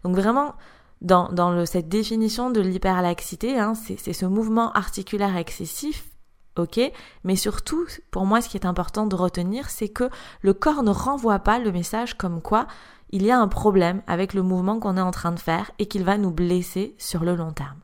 Donc 0.03 0.15
vraiment, 0.15 0.55
dans, 1.01 1.29
dans 1.31 1.51
le, 1.51 1.67
cette 1.67 1.89
définition 1.89 2.49
de 2.49 2.59
l'hyperlaxité, 2.61 3.59
hein, 3.59 3.73
c'est 3.75 4.13
ce 4.13 4.25
mouvement 4.25 4.71
articulaire 4.71 5.37
excessif 5.37 6.09
ok? 6.57 6.79
Mais 7.23 7.35
surtout, 7.35 7.85
pour 8.11 8.25
moi, 8.25 8.41
ce 8.41 8.49
qui 8.49 8.57
est 8.57 8.65
important 8.65 9.05
de 9.05 9.15
retenir, 9.15 9.69
c'est 9.69 9.89
que 9.89 10.09
le 10.41 10.53
corps 10.53 10.83
ne 10.83 10.91
renvoie 10.91 11.39
pas 11.39 11.59
le 11.59 11.71
message 11.71 12.17
comme 12.17 12.41
quoi 12.41 12.67
il 13.09 13.23
y 13.23 13.31
a 13.31 13.39
un 13.39 13.47
problème 13.47 14.01
avec 14.07 14.33
le 14.33 14.41
mouvement 14.41 14.79
qu'on 14.79 14.97
est 14.97 15.01
en 15.01 15.11
train 15.11 15.31
de 15.31 15.39
faire 15.39 15.69
et 15.77 15.85
qu'il 15.85 16.03
va 16.03 16.17
nous 16.17 16.31
blesser 16.31 16.95
sur 16.97 17.23
le 17.23 17.35
long 17.35 17.51
terme. 17.51 17.79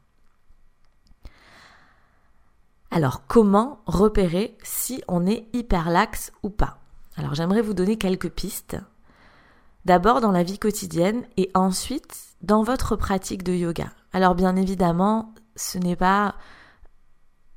Alors, 2.89 3.27
comment 3.27 3.81
repérer 3.85 4.57
si 4.63 5.03
on 5.07 5.27
est 5.27 5.47
hyperlaxe 5.53 6.31
ou 6.41 6.49
pas? 6.49 6.79
Alors, 7.15 7.35
j'aimerais 7.35 7.61
vous 7.61 7.75
donner 7.75 7.97
quelques 7.97 8.29
pistes. 8.31 8.77
D'abord 9.85 10.19
dans 10.19 10.31
la 10.31 10.41
vie 10.41 10.57
quotidienne 10.57 11.23
et 11.37 11.51
ensuite 11.53 12.17
dans 12.41 12.63
votre 12.63 12.95
pratique 12.95 13.43
de 13.43 13.53
yoga. 13.53 13.91
Alors, 14.13 14.33
bien 14.33 14.55
évidemment, 14.55 15.35
ce 15.55 15.77
n'est 15.77 15.95
pas 15.95 16.33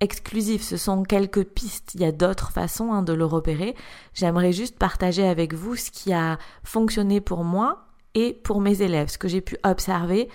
exclusif, 0.03 0.63
ce 0.63 0.77
sont 0.77 1.05
quelques 1.05 1.45
pistes, 1.45 1.95
il 1.95 2.01
y 2.01 2.05
a 2.05 2.11
d'autres 2.11 2.51
façons 2.51 2.93
hein, 2.93 3.03
de 3.03 3.13
le 3.13 3.25
repérer. 3.25 3.77
J'aimerais 4.15 4.53
juste 4.53 4.77
partager 4.77 5.27
avec 5.27 5.55
vous 5.55 5.77
ce 5.77 5.93
qui 5.93 6.13
a 6.13 6.39
fonctionné 6.65 7.21
pour 7.21 7.45
moi 7.45 7.87
et 8.15 8.33
pour 8.33 8.61
mes 8.61 8.83
élèves, 8.83 9.09
ce 9.09 9.19
que 9.19 9.29
j'ai 9.29 9.41
pu 9.41 9.57
observer 9.63 10.29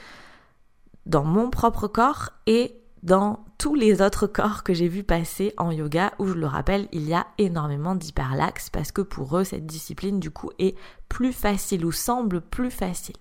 dans 1.06 1.26
mon 1.26 1.50
propre 1.50 1.88
corps 1.88 2.30
et 2.48 2.80
dans 3.04 3.46
tous 3.58 3.76
les 3.76 4.02
autres 4.02 4.26
corps 4.26 4.64
que 4.64 4.74
j'ai 4.74 4.88
vu 4.88 5.04
passer 5.04 5.54
en 5.58 5.72
yoga 5.72 6.14
où 6.18 6.28
je 6.28 6.34
le 6.34 6.48
rappelle 6.48 6.88
il 6.94 7.08
y 7.08 7.14
a 7.14 7.28
énormément 7.38 7.96
d'hyperlax 7.96 8.70
parce 8.70 8.92
que 8.92 9.02
pour 9.02 9.38
eux 9.38 9.44
cette 9.44 9.66
discipline 9.66 10.20
du 10.20 10.32
coup 10.32 10.52
est 10.60 10.76
plus 11.10 11.34
facile 11.34 11.86
ou 11.86 11.92
semble 11.92 12.40
plus 12.40 12.72
facile. 12.72 13.18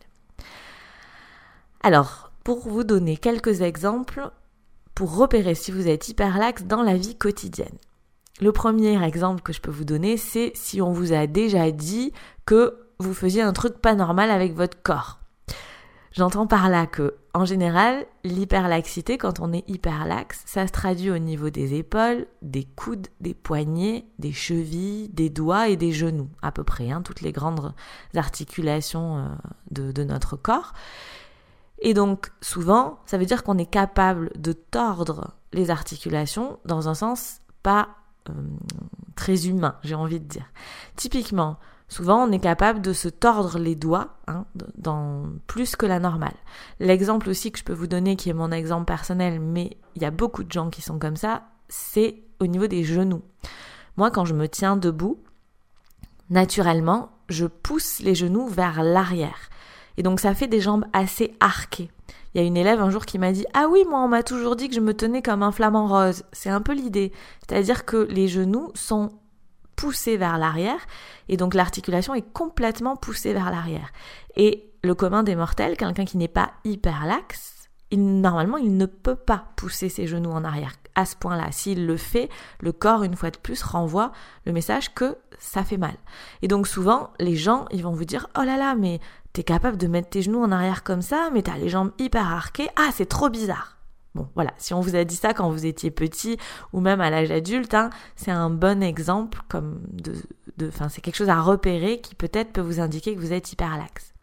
Alors 1.82 2.30
pour 2.44 2.68
vous 2.68 2.84
donner 2.84 3.16
quelques 3.16 3.62
exemples, 3.62 4.30
pour 4.96 5.14
repérer 5.14 5.54
si 5.54 5.70
vous 5.70 5.86
êtes 5.86 6.08
hyperlaxe 6.08 6.64
dans 6.64 6.82
la 6.82 6.96
vie 6.96 7.14
quotidienne. 7.14 7.78
Le 8.40 8.50
premier 8.50 9.00
exemple 9.04 9.42
que 9.42 9.52
je 9.52 9.60
peux 9.60 9.70
vous 9.70 9.84
donner, 9.84 10.16
c'est 10.16 10.50
si 10.54 10.80
on 10.80 10.90
vous 10.90 11.12
a 11.12 11.26
déjà 11.26 11.70
dit 11.70 12.12
que 12.46 12.78
vous 12.98 13.14
faisiez 13.14 13.42
un 13.42 13.52
truc 13.52 13.78
pas 13.78 13.94
normal 13.94 14.30
avec 14.30 14.54
votre 14.54 14.82
corps. 14.82 15.20
J'entends 16.12 16.46
par 16.46 16.70
là 16.70 16.86
que, 16.86 17.14
en 17.34 17.44
général, 17.44 18.06
l'hyperlaxité, 18.24 19.18
quand 19.18 19.38
on 19.38 19.52
est 19.52 19.68
hyperlaxe, 19.68 20.42
ça 20.46 20.66
se 20.66 20.72
traduit 20.72 21.10
au 21.10 21.18
niveau 21.18 21.50
des 21.50 21.74
épaules, 21.74 22.26
des 22.40 22.64
coudes, 22.64 23.08
des 23.20 23.34
poignets, 23.34 24.06
des 24.18 24.32
chevilles, 24.32 25.10
des 25.10 25.28
doigts 25.28 25.68
et 25.68 25.76
des 25.76 25.92
genoux, 25.92 26.30
à 26.40 26.52
peu 26.52 26.64
près, 26.64 26.90
hein, 26.90 27.02
toutes 27.02 27.20
les 27.20 27.32
grandes 27.32 27.74
articulations 28.14 29.18
euh, 29.18 29.28
de, 29.70 29.92
de 29.92 30.04
notre 30.04 30.36
corps. 30.36 30.72
Et 31.80 31.94
donc 31.94 32.32
souvent, 32.40 32.98
ça 33.06 33.18
veut 33.18 33.26
dire 33.26 33.44
qu'on 33.44 33.58
est 33.58 33.70
capable 33.70 34.30
de 34.36 34.52
tordre 34.52 35.34
les 35.52 35.70
articulations 35.70 36.58
dans 36.64 36.88
un 36.88 36.94
sens 36.94 37.40
pas 37.62 37.88
euh, 38.30 38.32
très 39.14 39.46
humain, 39.46 39.76
j'ai 39.82 39.94
envie 39.94 40.20
de 40.20 40.26
dire. 40.26 40.46
Typiquement, 40.96 41.58
souvent 41.88 42.24
on 42.24 42.32
est 42.32 42.38
capable 42.38 42.80
de 42.80 42.92
se 42.92 43.08
tordre 43.08 43.58
les 43.58 43.74
doigts 43.74 44.16
hein, 44.26 44.46
dans 44.76 45.24
plus 45.46 45.76
que 45.76 45.86
la 45.86 45.98
normale. 45.98 46.36
L'exemple 46.80 47.28
aussi 47.28 47.52
que 47.52 47.58
je 47.58 47.64
peux 47.64 47.72
vous 47.72 47.86
donner, 47.86 48.16
qui 48.16 48.30
est 48.30 48.34
mon 48.34 48.52
exemple 48.52 48.86
personnel, 48.86 49.40
mais 49.40 49.76
il 49.94 50.02
y 50.02 50.06
a 50.06 50.10
beaucoup 50.10 50.44
de 50.44 50.52
gens 50.52 50.70
qui 50.70 50.82
sont 50.82 50.98
comme 50.98 51.16
ça, 51.16 51.44
c'est 51.68 52.22
au 52.40 52.46
niveau 52.46 52.66
des 52.66 52.84
genoux. 52.84 53.22
Moi, 53.96 54.10
quand 54.10 54.24
je 54.24 54.34
me 54.34 54.48
tiens 54.48 54.76
debout, 54.76 55.22
naturellement, 56.30 57.10
je 57.28 57.46
pousse 57.46 58.00
les 58.00 58.14
genoux 58.14 58.46
vers 58.46 58.82
l'arrière. 58.82 59.48
Et 59.96 60.02
donc 60.02 60.20
ça 60.20 60.34
fait 60.34 60.46
des 60.46 60.60
jambes 60.60 60.84
assez 60.92 61.34
arquées. 61.40 61.90
Il 62.34 62.40
y 62.40 62.44
a 62.44 62.46
une 62.46 62.56
élève 62.56 62.80
un 62.80 62.90
jour 62.90 63.06
qui 63.06 63.18
m'a 63.18 63.32
dit 63.32 63.46
Ah 63.54 63.66
oui, 63.70 63.84
moi 63.88 64.00
on 64.00 64.08
m'a 64.08 64.22
toujours 64.22 64.56
dit 64.56 64.68
que 64.68 64.74
je 64.74 64.80
me 64.80 64.94
tenais 64.94 65.22
comme 65.22 65.42
un 65.42 65.52
flamant 65.52 65.86
rose. 65.86 66.24
C'est 66.32 66.50
un 66.50 66.60
peu 66.60 66.74
l'idée. 66.74 67.12
C'est-à-dire 67.48 67.84
que 67.84 67.96
les 68.10 68.28
genoux 68.28 68.70
sont 68.74 69.10
poussés 69.74 70.16
vers 70.16 70.38
l'arrière 70.38 70.80
et 71.28 71.36
donc 71.36 71.54
l'articulation 71.54 72.14
est 72.14 72.32
complètement 72.32 72.96
poussée 72.96 73.32
vers 73.32 73.50
l'arrière. 73.50 73.92
Et 74.36 74.70
le 74.82 74.94
commun 74.94 75.22
des 75.22 75.36
mortels, 75.36 75.76
quelqu'un 75.76 76.04
qui 76.04 76.16
n'est 76.16 76.28
pas 76.28 76.52
hyper 76.64 77.06
laxe, 77.06 77.55
il, 77.90 78.20
normalement 78.20 78.56
il 78.56 78.76
ne 78.76 78.86
peut 78.86 79.16
pas 79.16 79.46
pousser 79.56 79.88
ses 79.88 80.06
genoux 80.06 80.30
en 80.30 80.44
arrière 80.44 80.72
à 80.94 81.04
ce 81.04 81.14
point-là. 81.14 81.52
S'il 81.52 81.86
le 81.86 81.96
fait, 81.96 82.28
le 82.60 82.72
corps, 82.72 83.04
une 83.04 83.16
fois 83.16 83.30
de 83.30 83.38
plus, 83.38 83.62
renvoie 83.62 84.12
le 84.44 84.52
message 84.52 84.94
que 84.94 85.16
ça 85.38 85.62
fait 85.62 85.76
mal. 85.76 85.94
Et 86.42 86.48
donc 86.48 86.66
souvent, 86.66 87.10
les 87.20 87.36
gens, 87.36 87.66
ils 87.70 87.82
vont 87.82 87.92
vous 87.92 88.04
dire, 88.06 88.28
oh 88.38 88.42
là 88.42 88.56
là, 88.56 88.74
mais 88.74 89.00
t'es 89.32 89.44
capable 89.44 89.76
de 89.76 89.86
mettre 89.86 90.08
tes 90.08 90.22
genoux 90.22 90.42
en 90.42 90.50
arrière 90.50 90.82
comme 90.82 91.02
ça, 91.02 91.28
mais 91.32 91.42
t'as 91.42 91.58
les 91.58 91.68
jambes 91.68 91.92
hyper 91.98 92.26
arquées, 92.26 92.68
ah, 92.76 92.88
c'est 92.92 93.06
trop 93.06 93.28
bizarre. 93.28 93.76
Bon, 94.14 94.30
voilà, 94.34 94.52
si 94.56 94.72
on 94.72 94.80
vous 94.80 94.96
a 94.96 95.04
dit 95.04 95.14
ça 95.14 95.34
quand 95.34 95.50
vous 95.50 95.66
étiez 95.66 95.90
petit 95.90 96.38
ou 96.72 96.80
même 96.80 97.02
à 97.02 97.10
l'âge 97.10 97.30
adulte, 97.30 97.74
hein, 97.74 97.90
c'est 98.16 98.30
un 98.30 98.48
bon 98.48 98.82
exemple 98.82 99.42
comme 99.50 99.82
de, 99.92 100.14
de, 100.56 100.68
enfin, 100.68 100.88
c'est 100.88 101.02
quelque 101.02 101.16
chose 101.16 101.28
à 101.28 101.42
repérer 101.42 102.00
qui 102.00 102.14
peut-être 102.14 102.54
peut 102.54 102.62
vous 102.62 102.80
indiquer 102.80 103.14
que 103.14 103.20
vous 103.20 103.34
êtes 103.34 103.52
hyper 103.52 103.76
laxe. 103.76 104.14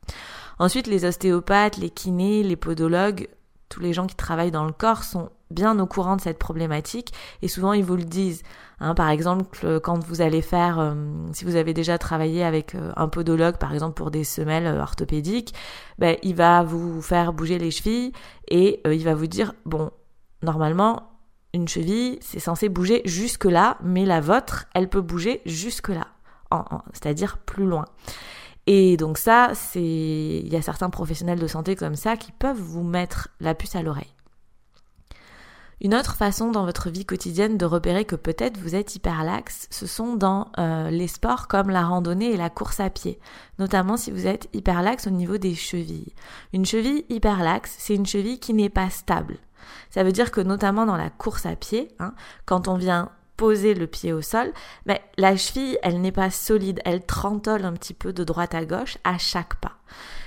Ensuite, 0.58 0.88
les 0.88 1.06
ostéopathes, 1.06 1.78
les 1.78 1.92
kinés, 1.92 2.42
les 2.42 2.56
podologues, 2.56 3.28
tous 3.70 3.80
les 3.80 3.94
gens 3.94 4.08
qui 4.08 4.16
travaillent 4.16 4.52
dans 4.52 4.66
le 4.66 4.72
corps 4.72 5.04
sont 5.04 5.30
bien 5.50 5.80
au 5.80 5.86
courant 5.86 6.16
de 6.16 6.22
cette 6.22 6.40
problématique 6.40 7.14
et 7.42 7.48
souvent 7.48 7.74
ils 7.74 7.84
vous 7.84 7.96
le 7.96 8.04
disent. 8.04 8.44
Hein, 8.80 8.96
par 8.96 9.10
exemple, 9.10 9.80
quand 9.82 10.04
vous 10.04 10.22
allez 10.22 10.42
faire, 10.42 10.80
euh, 10.80 10.94
si 11.32 11.46
vous 11.46 11.56
avez 11.56 11.74
déjà 11.74 11.98
travaillé 11.98 12.44
avec 12.44 12.76
euh, 12.76 12.92
un 12.98 13.08
podologue, 13.08 13.58
par 13.58 13.74
exemple 13.74 13.94
pour 13.94 14.12
des 14.12 14.24
semelles 14.24 14.68
euh, 14.68 14.82
orthopédiques, 14.82 15.54
ben, 16.00 16.18
il 16.24 16.36
va 16.36 16.64
vous 16.64 17.02
faire 17.02 17.32
bouger 17.32 17.58
les 17.60 17.72
chevilles 17.72 18.12
et 18.50 18.82
il 18.86 19.04
va 19.04 19.16
vous 19.16 19.28
dire, 19.28 19.54
bon, 19.66 19.92
normalement, 20.42 21.12
une 21.54 21.68
cheville, 21.68 22.18
c'est 22.22 22.40
censé 22.40 22.68
bouger 22.68 23.02
jusque 23.06 23.46
là, 23.46 23.78
mais 23.84 24.06
la 24.06 24.20
vôtre, 24.20 24.66
elle 24.74 24.90
peut 24.90 25.02
bouger 25.02 25.42
jusque 25.46 25.90
là, 25.90 26.08
c'est-à-dire 26.94 27.38
plus 27.38 27.66
loin. 27.66 27.86
Et 28.66 28.98
donc 28.98 29.18
ça, 29.18 29.52
c'est, 29.54 29.82
il 29.82 30.52
y 30.52 30.56
a 30.56 30.62
certains 30.62 30.90
professionnels 30.90 31.40
de 31.40 31.48
santé 31.48 31.76
comme 31.76 31.96
ça 31.96 32.16
qui 32.16 32.32
peuvent 32.32 32.60
vous 32.60 32.84
mettre 32.84 33.30
la 33.40 33.56
puce 33.56 33.76
à 33.76 33.82
l'oreille. 33.82 34.14
Une 35.82 35.96
autre 35.96 36.16
façon 36.16 36.52
dans 36.52 36.64
votre 36.64 36.90
vie 36.90 37.06
quotidienne 37.06 37.58
de 37.58 37.66
repérer 37.66 38.06
que 38.06 38.16
peut-être 38.16 38.58
vous 38.58 38.74
êtes 38.74 38.96
hyperlaxe, 38.96 39.68
ce 39.70 39.86
sont 39.86 40.16
dans 40.16 40.50
euh, 40.58 40.90
les 40.90 41.10
sports 41.10 41.50
comme 41.50 41.70
la 41.70 41.84
randonnée 41.84 42.32
et 42.32 42.38
la 42.38 42.50
course 42.50 42.80
à 42.80 42.90
pied, 42.90 43.20
notamment 43.60 43.98
si 43.98 44.10
vous 44.10 44.26
êtes 44.26 44.48
hyperlaxe 44.54 45.08
au 45.08 45.10
niveau 45.10 45.38
des 45.38 45.56
chevilles. 45.56 46.14
Une 46.54 46.66
cheville 46.66 47.04
hyperlaxe, 47.10 47.76
c'est 47.80 47.96
une 47.96 48.06
cheville 48.06 48.40
qui 48.40 48.54
n'est 48.54 48.70
pas 48.70 48.90
stable. 48.90 49.40
Ça 49.90 50.06
veut 50.06 50.14
dire 50.14 50.32
que 50.32 50.40
notamment 50.40 50.86
dans 50.86 50.96
la 50.96 51.10
course 51.10 51.46
à 51.46 51.58
pied, 51.58 51.90
hein, 52.00 52.14
quand 52.46 52.70
on 52.70 52.76
vient 52.76 53.12
poser 53.38 53.74
le 53.74 53.88
pied 53.88 54.14
au 54.14 54.22
sol, 54.22 54.54
mais 54.86 55.02
la 55.18 55.36
cheville, 55.36 55.78
elle 55.84 56.02
n'est 56.02 56.12
pas 56.12 56.30
solide, 56.30 56.82
elle 56.86 57.06
trentole 57.06 57.66
un 57.66 57.74
petit 57.74 57.94
peu 57.94 58.14
de 58.14 58.24
droite 58.24 58.56
à 58.56 58.66
gauche 58.66 58.98
à 59.04 59.18
chaque 59.18 59.56
pas. 59.56 59.78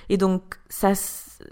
Et 0.09 0.17
donc 0.17 0.59
ça 0.69 0.95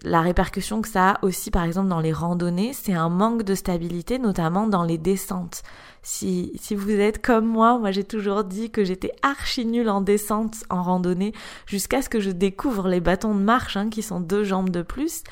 la 0.02 0.22
répercussion 0.22 0.82
que 0.82 0.88
ça 0.88 1.10
a 1.10 1.24
aussi, 1.24 1.50
par 1.50 1.64
exemple, 1.64 1.88
dans 1.88 2.00
les 2.00 2.12
randonnées, 2.12 2.72
c'est 2.72 2.94
un 2.94 3.08
manque 3.08 3.42
de 3.42 3.54
stabilité, 3.54 4.18
notamment 4.18 4.66
dans 4.66 4.82
les 4.82 4.98
descentes. 4.98 5.62
Si, 6.02 6.52
si 6.60 6.74
vous 6.74 6.90
êtes 6.90 7.24
comme 7.24 7.46
moi, 7.46 7.78
moi 7.78 7.90
j'ai 7.90 8.04
toujours 8.04 8.44
dit 8.44 8.70
que 8.70 8.84
j'étais 8.84 9.12
archi 9.22 9.64
nulle 9.64 9.88
en 9.88 10.00
descente, 10.00 10.64
en 10.70 10.82
randonnée, 10.82 11.32
jusqu'à 11.66 12.02
ce 12.02 12.08
que 12.08 12.20
je 12.20 12.30
découvre 12.30 12.88
les 12.88 13.00
bâtons 13.00 13.34
de 13.34 13.40
marche, 13.40 13.76
hein, 13.76 13.88
qui 13.90 14.02
sont 14.02 14.20
deux 14.20 14.44
jambes 14.44 14.70
de 14.70 14.82
plus. 14.82 15.22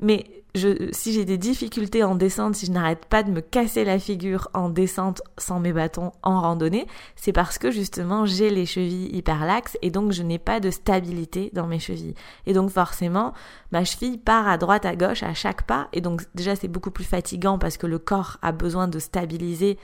Mais 0.00 0.24
si 0.54 1.12
j'ai 1.12 1.24
des 1.24 1.38
difficultés 1.38 2.02
en 2.02 2.14
descente, 2.14 2.54
si 2.54 2.66
je 2.66 2.72
n'arrête 2.72 3.04
pas 3.06 3.22
de 3.22 3.30
me 3.30 3.40
casser 3.40 3.84
la 3.84 3.98
figure 3.98 4.48
en 4.54 4.68
descente 4.68 5.22
sans 5.36 5.60
mes 5.60 5.72
bâtons 5.72 6.12
en 6.22 6.40
randonnée, 6.40 6.86
c'est 7.16 7.32
parce 7.32 7.58
que 7.58 7.70
justement 7.70 8.26
j'ai 8.26 8.50
les 8.50 8.66
chevilles 8.66 9.14
hyper 9.14 9.44
laxes 9.44 9.76
et 9.82 9.90
donc 9.90 10.12
je 10.12 10.22
n'ai 10.22 10.38
pas 10.38 10.60
de 10.60 10.70
stabilité 10.70 11.50
dans 11.52 11.66
mes 11.66 11.78
chevilles. 11.78 12.14
Et 12.46 12.54
donc 12.54 12.70
forcément, 12.70 13.34
ma 13.72 13.84
cheville 13.84 14.18
part 14.18 14.48
à 14.48 14.58
droite, 14.58 14.86
à 14.86 14.96
gauche 14.96 15.22
à 15.22 15.34
chaque 15.34 15.66
pas 15.66 15.88
et 15.92 16.00
donc 16.00 16.22
déjà 16.34 16.56
c'est 16.56 16.68
beaucoup 16.68 16.90
plus 16.90 17.04
fatigant 17.04 17.58
parce 17.58 17.76
que 17.76 17.86
le 17.86 17.98
corps 17.98 18.38
a 18.42 18.52
besoin 18.52 18.88
de 18.88 18.98
stabiliser 18.98 19.78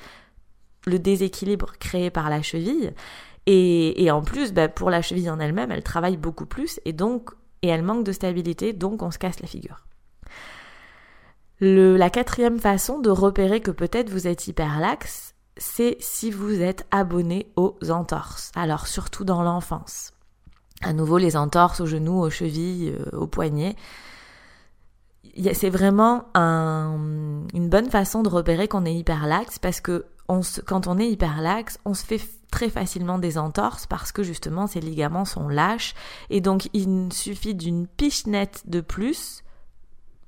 le 0.87 0.99
déséquilibre 0.99 1.73
créé 1.79 2.11
par 2.11 2.31
la 2.31 2.43
cheville. 2.43 2.95
Et, 3.47 4.11
en 4.11 4.23
plus, 4.23 4.55
bah, 4.55 4.69
pour 4.69 4.89
la 4.89 5.03
cheville 5.03 5.29
en 5.29 5.39
elle-même, 5.39 5.71
elle 5.71 5.83
travaille 5.83 6.17
beaucoup 6.17 6.47
plus 6.47 6.81
et 6.87 6.95
donc 6.95 7.31
et 7.61 7.69
elle 7.69 7.83
manque 7.83 8.05
de 8.05 8.13
stabilité, 8.13 8.73
donc 8.73 9.03
on 9.03 9.11
se 9.11 9.19
casse 9.19 9.41
la 9.41 9.47
figure 9.47 9.85
la 11.65 12.11
quatrième 12.11 12.59
façon 12.59 12.99
de 12.99 13.11
repérer 13.11 13.61
que 13.61 13.71
peut-être 13.71 14.11
vous 14.11 14.27
êtes 14.27 14.47
hyperlaxe, 14.47 15.35
c'est 15.57 15.97
si 16.01 16.31
vous 16.31 16.61
êtes 16.61 16.87
abonné 16.91 17.53
aux 17.57 17.77
entorses. 17.91 18.51
Alors 18.55 18.87
surtout 18.87 19.25
dans 19.25 19.43
l'enfance. 19.43 20.11
À 20.83 20.93
nouveau 20.93 21.19
les 21.19 21.37
entorses 21.37 21.81
aux 21.81 21.87
genoux, 21.87 22.21
aux 22.21 22.31
chevilles, 22.31 22.95
euh, 22.99 23.17
aux 23.17 23.27
poignets. 23.27 23.77
C'est 25.55 25.71
vraiment 25.71 26.27
une 26.35 27.69
bonne 27.69 27.91
façon 27.91 28.23
de 28.23 28.29
repérer 28.29 28.69
qu'on 28.69 28.85
est 28.85 28.95
hyperlaxe 28.95 29.59
parce 29.59 29.81
que 29.81 30.05
quand 30.67 30.87
on 30.87 30.99
est 30.99 31.09
hyperlaxe, 31.09 31.79
on 31.85 31.95
se 31.95 32.05
fait 32.05 32.21
très 32.51 32.69
facilement 32.69 33.19
des 33.19 33.37
entorses 33.37 33.87
parce 33.87 34.13
que 34.13 34.23
justement 34.23 34.67
ces 34.67 34.81
ligaments 34.81 35.25
sont 35.25 35.49
lâches 35.49 35.95
et 36.31 36.41
donc 36.41 36.69
il 36.73 37.09
suffit 37.13 37.55
d'une 37.55 37.87
pichenette 37.87 38.63
de 38.67 38.81
plus 38.81 39.44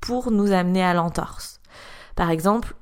pour 0.00 0.30
nous 0.30 0.52
amener 0.52 0.82
à 0.82 0.94
l'entorse. 0.94 1.60
Par 2.14 2.30
exemple, 2.30 2.74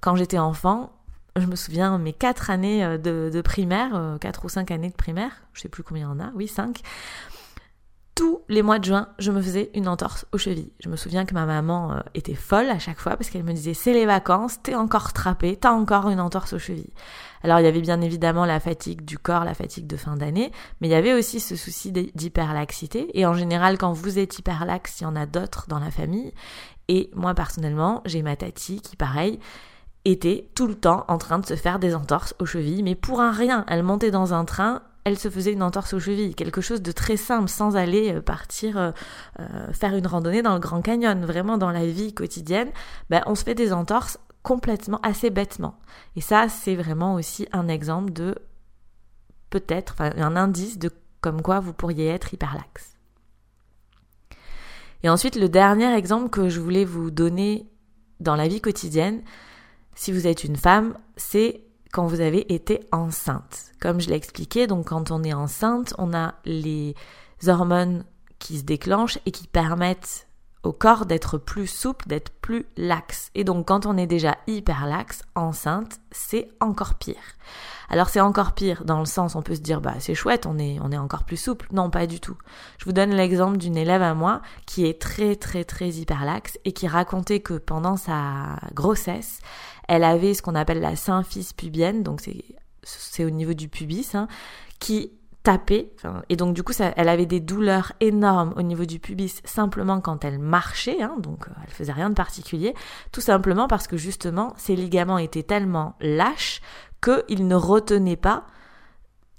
quand 0.00 0.16
j'étais 0.16 0.38
enfant, 0.38 0.92
je 1.36 1.46
me 1.46 1.56
souviens 1.56 1.96
mes 1.98 2.12
quatre 2.12 2.50
années 2.50 2.84
euh, 2.84 2.98
de, 2.98 3.40
primaire, 3.40 3.94
euh, 3.94 4.18
quatre 4.18 4.44
ou 4.44 4.48
cinq 4.48 4.70
années 4.70 4.90
de 4.90 4.94
primaire, 4.94 5.42
je 5.52 5.62
sais 5.62 5.68
plus 5.68 5.82
combien 5.82 6.06
il 6.06 6.10
y 6.10 6.20
en 6.20 6.24
a, 6.24 6.30
oui 6.34 6.48
cinq. 6.48 6.82
Tous 8.14 8.42
les 8.48 8.62
mois 8.62 8.78
de 8.78 8.84
juin, 8.84 9.08
je 9.18 9.32
me 9.32 9.40
faisais 9.40 9.70
une 9.74 9.88
entorse 9.88 10.26
aux 10.32 10.38
chevilles. 10.38 10.72
Je 10.80 10.90
me 10.90 10.96
souviens 10.96 11.24
que 11.24 11.32
ma 11.32 11.46
maman 11.46 11.92
euh, 11.92 12.00
était 12.14 12.34
folle 12.34 12.68
à 12.68 12.78
chaque 12.78 12.98
fois 12.98 13.16
parce 13.16 13.30
qu'elle 13.30 13.44
me 13.44 13.54
disait 13.54 13.74
c'est 13.74 13.94
les 13.94 14.04
vacances, 14.04 14.60
t'es 14.62 14.74
encore 14.74 15.12
trappé, 15.12 15.56
t'as 15.56 15.72
encore 15.72 16.10
une 16.10 16.20
entorse 16.20 16.52
aux 16.52 16.58
chevilles. 16.58 16.92
Alors 17.42 17.60
il 17.60 17.64
y 17.64 17.68
avait 17.68 17.80
bien 17.80 18.00
évidemment 18.00 18.44
la 18.44 18.60
fatigue 18.60 19.04
du 19.04 19.18
corps, 19.18 19.44
la 19.44 19.54
fatigue 19.54 19.86
de 19.86 19.96
fin 19.96 20.16
d'année, 20.16 20.52
mais 20.80 20.88
il 20.88 20.90
y 20.90 20.94
avait 20.94 21.14
aussi 21.14 21.40
ce 21.40 21.56
souci 21.56 21.92
d'hyperlaxité. 21.92 23.08
Et 23.18 23.26
en 23.26 23.34
général, 23.34 23.78
quand 23.78 23.92
vous 23.92 24.18
êtes 24.18 24.38
hyperlaxe, 24.38 25.00
il 25.00 25.04
y 25.04 25.06
en 25.06 25.16
a 25.16 25.26
d'autres 25.26 25.66
dans 25.68 25.78
la 25.78 25.90
famille. 25.90 26.32
Et 26.88 27.10
moi 27.14 27.34
personnellement, 27.34 28.02
j'ai 28.04 28.22
ma 28.22 28.36
tati 28.36 28.80
qui, 28.80 28.96
pareil, 28.96 29.38
était 30.04 30.48
tout 30.54 30.66
le 30.66 30.74
temps 30.74 31.04
en 31.08 31.18
train 31.18 31.38
de 31.38 31.46
se 31.46 31.54
faire 31.54 31.78
des 31.78 31.94
entorses 31.94 32.34
aux 32.38 32.46
chevilles, 32.46 32.82
mais 32.82 32.94
pour 32.94 33.20
un 33.20 33.32
rien. 33.32 33.64
Elle 33.68 33.82
montait 33.82 34.10
dans 34.10 34.34
un 34.34 34.44
train, 34.44 34.82
elle 35.04 35.18
se 35.18 35.30
faisait 35.30 35.52
une 35.52 35.62
entorse 35.62 35.94
aux 35.94 36.00
chevilles, 36.00 36.34
quelque 36.34 36.60
chose 36.60 36.82
de 36.82 36.92
très 36.92 37.16
simple, 37.16 37.48
sans 37.48 37.76
aller 37.76 38.12
euh, 38.12 38.20
partir 38.20 38.78
euh, 38.78 38.90
euh, 39.40 39.72
faire 39.72 39.94
une 39.94 40.06
randonnée 40.06 40.42
dans 40.42 40.54
le 40.54 40.60
Grand 40.60 40.82
Canyon. 40.82 41.24
Vraiment 41.24 41.58
dans 41.58 41.70
la 41.70 41.86
vie 41.86 42.14
quotidienne, 42.14 42.68
ben, 43.10 43.22
on 43.26 43.34
se 43.34 43.44
fait 43.44 43.54
des 43.54 43.72
entorses 43.72 44.18
complètement, 44.42 45.00
assez 45.02 45.30
bêtement. 45.30 45.78
Et 46.16 46.20
ça, 46.20 46.48
c'est 46.48 46.74
vraiment 46.74 47.14
aussi 47.14 47.48
un 47.52 47.68
exemple 47.68 48.12
de 48.12 48.34
peut-être, 49.50 49.94
enfin 49.94 50.12
un 50.16 50.36
indice 50.36 50.78
de 50.78 50.90
comme 51.20 51.42
quoi 51.42 51.60
vous 51.60 51.72
pourriez 51.72 52.08
être 52.08 52.34
hyperlaxe. 52.34 52.96
Et 55.02 55.08
ensuite, 55.08 55.36
le 55.36 55.48
dernier 55.48 55.92
exemple 55.94 56.30
que 56.30 56.48
je 56.48 56.60
voulais 56.60 56.84
vous 56.84 57.10
donner 57.10 57.66
dans 58.20 58.36
la 58.36 58.48
vie 58.48 58.60
quotidienne, 58.60 59.22
si 59.94 60.12
vous 60.12 60.26
êtes 60.26 60.44
une 60.44 60.56
femme, 60.56 60.96
c'est 61.16 61.64
quand 61.92 62.06
vous 62.06 62.20
avez 62.20 62.52
été 62.52 62.80
enceinte. 62.92 63.72
Comme 63.80 64.00
je 64.00 64.08
l'ai 64.08 64.16
expliqué, 64.16 64.66
donc 64.66 64.88
quand 64.88 65.10
on 65.10 65.22
est 65.22 65.34
enceinte, 65.34 65.94
on 65.98 66.14
a 66.14 66.34
les 66.44 66.94
hormones 67.46 68.04
qui 68.38 68.58
se 68.58 68.64
déclenchent 68.64 69.18
et 69.26 69.30
qui 69.30 69.46
permettent 69.46 70.26
au 70.62 70.72
corps 70.72 71.06
d'être 71.06 71.38
plus 71.38 71.66
souple, 71.66 72.06
d'être 72.08 72.30
plus 72.40 72.66
laxe. 72.76 73.30
Et 73.34 73.44
donc 73.44 73.66
quand 73.68 73.86
on 73.86 73.96
est 73.96 74.06
déjà 74.06 74.36
hyper 74.46 74.86
laxe, 74.86 75.22
enceinte, 75.34 76.00
c'est 76.10 76.48
encore 76.60 76.94
pire. 76.94 77.16
Alors 77.88 78.08
c'est 78.08 78.20
encore 78.20 78.52
pire 78.52 78.84
dans 78.84 79.00
le 79.00 79.06
sens 79.06 79.34
on 79.34 79.42
peut 79.42 79.54
se 79.54 79.60
dire 79.60 79.80
bah 79.80 79.94
c'est 79.98 80.14
chouette, 80.14 80.46
on 80.46 80.58
est 80.58 80.78
on 80.80 80.92
est 80.92 80.98
encore 80.98 81.24
plus 81.24 81.36
souple. 81.36 81.66
Non, 81.72 81.90
pas 81.90 82.06
du 82.06 82.20
tout. 82.20 82.36
Je 82.78 82.84
vous 82.84 82.92
donne 82.92 83.10
l'exemple 83.10 83.58
d'une 83.58 83.76
élève 83.76 84.02
à 84.02 84.14
moi 84.14 84.40
qui 84.66 84.86
est 84.86 85.00
très 85.00 85.36
très 85.36 85.64
très 85.64 85.90
hyper 85.90 86.24
laxe 86.24 86.58
et 86.64 86.72
qui 86.72 86.86
racontait 86.86 87.40
que 87.40 87.54
pendant 87.54 87.96
sa 87.96 88.56
grossesse, 88.72 89.40
elle 89.88 90.04
avait 90.04 90.34
ce 90.34 90.42
qu'on 90.42 90.54
appelle 90.54 90.80
la 90.80 90.96
symphyse 90.96 91.52
pubienne, 91.52 92.02
donc 92.02 92.20
c'est 92.20 92.44
c'est 92.84 93.24
au 93.24 93.30
niveau 93.30 93.54
du 93.54 93.68
pubis, 93.68 94.14
hein, 94.14 94.28
qui 94.78 95.12
tapait. 95.42 95.92
Et 96.28 96.36
donc 96.36 96.54
du 96.54 96.62
coup, 96.62 96.72
ça, 96.72 96.92
elle 96.96 97.08
avait 97.08 97.26
des 97.26 97.40
douleurs 97.40 97.92
énormes 98.00 98.54
au 98.56 98.62
niveau 98.62 98.84
du 98.84 98.98
pubis 98.98 99.40
simplement 99.44 100.00
quand 100.00 100.24
elle 100.24 100.38
marchait. 100.38 101.02
Hein, 101.02 101.16
donc 101.18 101.48
euh, 101.48 101.52
elle 101.64 101.72
faisait 101.72 101.92
rien 101.92 102.10
de 102.10 102.14
particulier. 102.14 102.74
Tout 103.10 103.20
simplement 103.20 103.68
parce 103.68 103.86
que 103.86 103.96
justement, 103.96 104.54
ses 104.56 104.76
ligaments 104.76 105.18
étaient 105.18 105.42
tellement 105.42 105.96
lâches 106.00 106.60
qu'ils 107.02 107.46
ne 107.46 107.54
retenaient 107.56 108.16
pas 108.16 108.46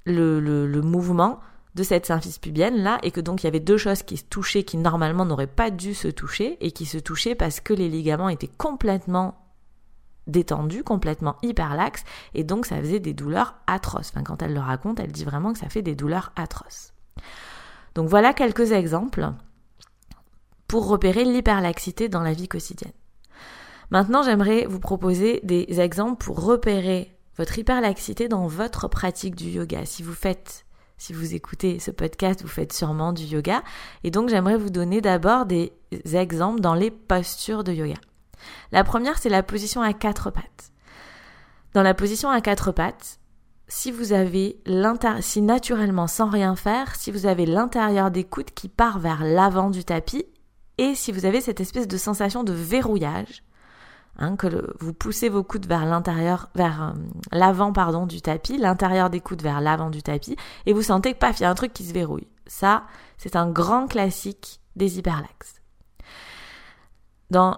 le, 0.05 0.39
le, 0.39 0.67
le 0.67 0.81
mouvement 0.81 1.39
de 1.75 1.83
cette 1.83 2.05
symphyse 2.05 2.37
pubienne 2.37 2.83
là 2.83 2.99
et 3.01 3.11
que 3.11 3.21
donc 3.21 3.41
il 3.41 3.45
y 3.45 3.47
avait 3.47 3.59
deux 3.59 3.77
choses 3.77 4.03
qui 4.03 4.17
se 4.17 4.25
touchaient 4.25 4.63
qui 4.63 4.77
normalement 4.77 5.25
n'auraient 5.25 5.47
pas 5.47 5.71
dû 5.71 5.95
se 5.95 6.07
toucher 6.07 6.57
et 6.61 6.71
qui 6.71 6.85
se 6.85 6.99
touchaient 6.99 7.33
parce 7.33 7.61
que 7.61 7.73
les 7.73 7.89
ligaments 7.89 8.29
étaient 8.29 8.51
complètement 8.57 9.42
détendu, 10.27 10.83
complètement 10.83 11.35
hyperlaxe, 11.41 12.03
et 12.33 12.43
donc 12.43 12.65
ça 12.65 12.77
faisait 12.77 12.99
des 12.99 13.13
douleurs 13.13 13.55
atroces. 13.67 14.09
Enfin, 14.09 14.23
quand 14.23 14.41
elle 14.41 14.53
le 14.53 14.59
raconte, 14.59 14.99
elle 14.99 15.11
dit 15.11 15.25
vraiment 15.25 15.53
que 15.53 15.59
ça 15.59 15.69
fait 15.69 15.81
des 15.81 15.95
douleurs 15.95 16.31
atroces. 16.35 16.93
Donc 17.95 18.09
voilà 18.09 18.33
quelques 18.33 18.71
exemples 18.71 19.31
pour 20.67 20.87
repérer 20.87 21.23
l'hyperlaxité 21.25 22.09
dans 22.09 22.21
la 22.21 22.33
vie 22.33 22.47
quotidienne. 22.47 22.93
Maintenant, 23.91 24.23
j'aimerais 24.23 24.65
vous 24.65 24.79
proposer 24.79 25.39
des 25.43 25.79
exemples 25.79 26.23
pour 26.23 26.43
repérer 26.43 27.15
votre 27.37 27.59
hyperlaxité 27.59 28.27
dans 28.27 28.47
votre 28.47 28.87
pratique 28.87 29.35
du 29.35 29.49
yoga. 29.49 29.85
Si 29.85 30.01
vous 30.01 30.13
faites, 30.13 30.65
si 30.97 31.13
vous 31.13 31.35
écoutez 31.35 31.77
ce 31.79 31.91
podcast, 31.91 32.41
vous 32.41 32.47
faites 32.47 32.73
sûrement 32.73 33.13
du 33.13 33.23
yoga. 33.23 33.61
Et 34.03 34.09
donc, 34.09 34.29
j'aimerais 34.29 34.57
vous 34.57 34.71
donner 34.71 35.01
d'abord 35.01 35.45
des 35.45 35.73
exemples 36.11 36.59
dans 36.59 36.73
les 36.73 36.89
postures 36.89 37.63
de 37.63 37.73
yoga. 37.73 37.95
La 38.71 38.83
première, 38.83 39.17
c'est 39.17 39.29
la 39.29 39.43
position 39.43 39.81
à 39.81 39.93
quatre 39.93 40.31
pattes. 40.31 40.71
Dans 41.73 41.83
la 41.83 41.93
position 41.93 42.29
à 42.29 42.41
quatre 42.41 42.71
pattes, 42.71 43.19
si 43.67 43.91
vous 43.91 44.13
avez 44.13 44.59
naturellement, 44.67 46.07
sans 46.07 46.29
rien 46.29 46.55
faire, 46.55 46.95
si 46.95 47.11
vous 47.11 47.25
avez 47.25 47.45
l'intérieur 47.45 48.11
des 48.11 48.23
coudes 48.23 48.51
qui 48.51 48.69
part 48.69 48.99
vers 48.99 49.23
l'avant 49.23 49.69
du 49.69 49.83
tapis, 49.83 50.25
et 50.77 50.95
si 50.95 51.11
vous 51.11 51.25
avez 51.25 51.41
cette 51.41 51.61
espèce 51.61 51.87
de 51.87 51.97
sensation 51.97 52.43
de 52.43 52.53
verrouillage, 52.53 53.43
hein, 54.17 54.35
que 54.35 54.75
vous 54.79 54.93
poussez 54.93 55.29
vos 55.29 55.43
coudes 55.43 55.65
vers 55.65 55.85
l'intérieur, 55.85 56.49
vers 56.55 56.83
euh, 56.83 56.91
l'avant 57.31 57.73
pardon 57.73 58.05
du 58.05 58.21
tapis, 58.21 58.57
l'intérieur 58.57 59.09
des 59.09 59.21
coudes 59.21 59.41
vers 59.41 59.61
l'avant 59.61 59.89
du 59.89 60.03
tapis, 60.03 60.35
et 60.65 60.73
vous 60.73 60.83
sentez 60.83 61.13
que 61.13 61.19
paf, 61.19 61.39
il 61.39 61.43
y 61.43 61.45
a 61.45 61.49
un 61.49 61.55
truc 61.55 61.73
qui 61.73 61.85
se 61.85 61.93
verrouille. 61.93 62.27
Ça, 62.45 62.83
c'est 63.17 63.35
un 63.35 63.49
grand 63.49 63.87
classique 63.87 64.59
des 64.75 64.99
hyperlaxes. 64.99 65.62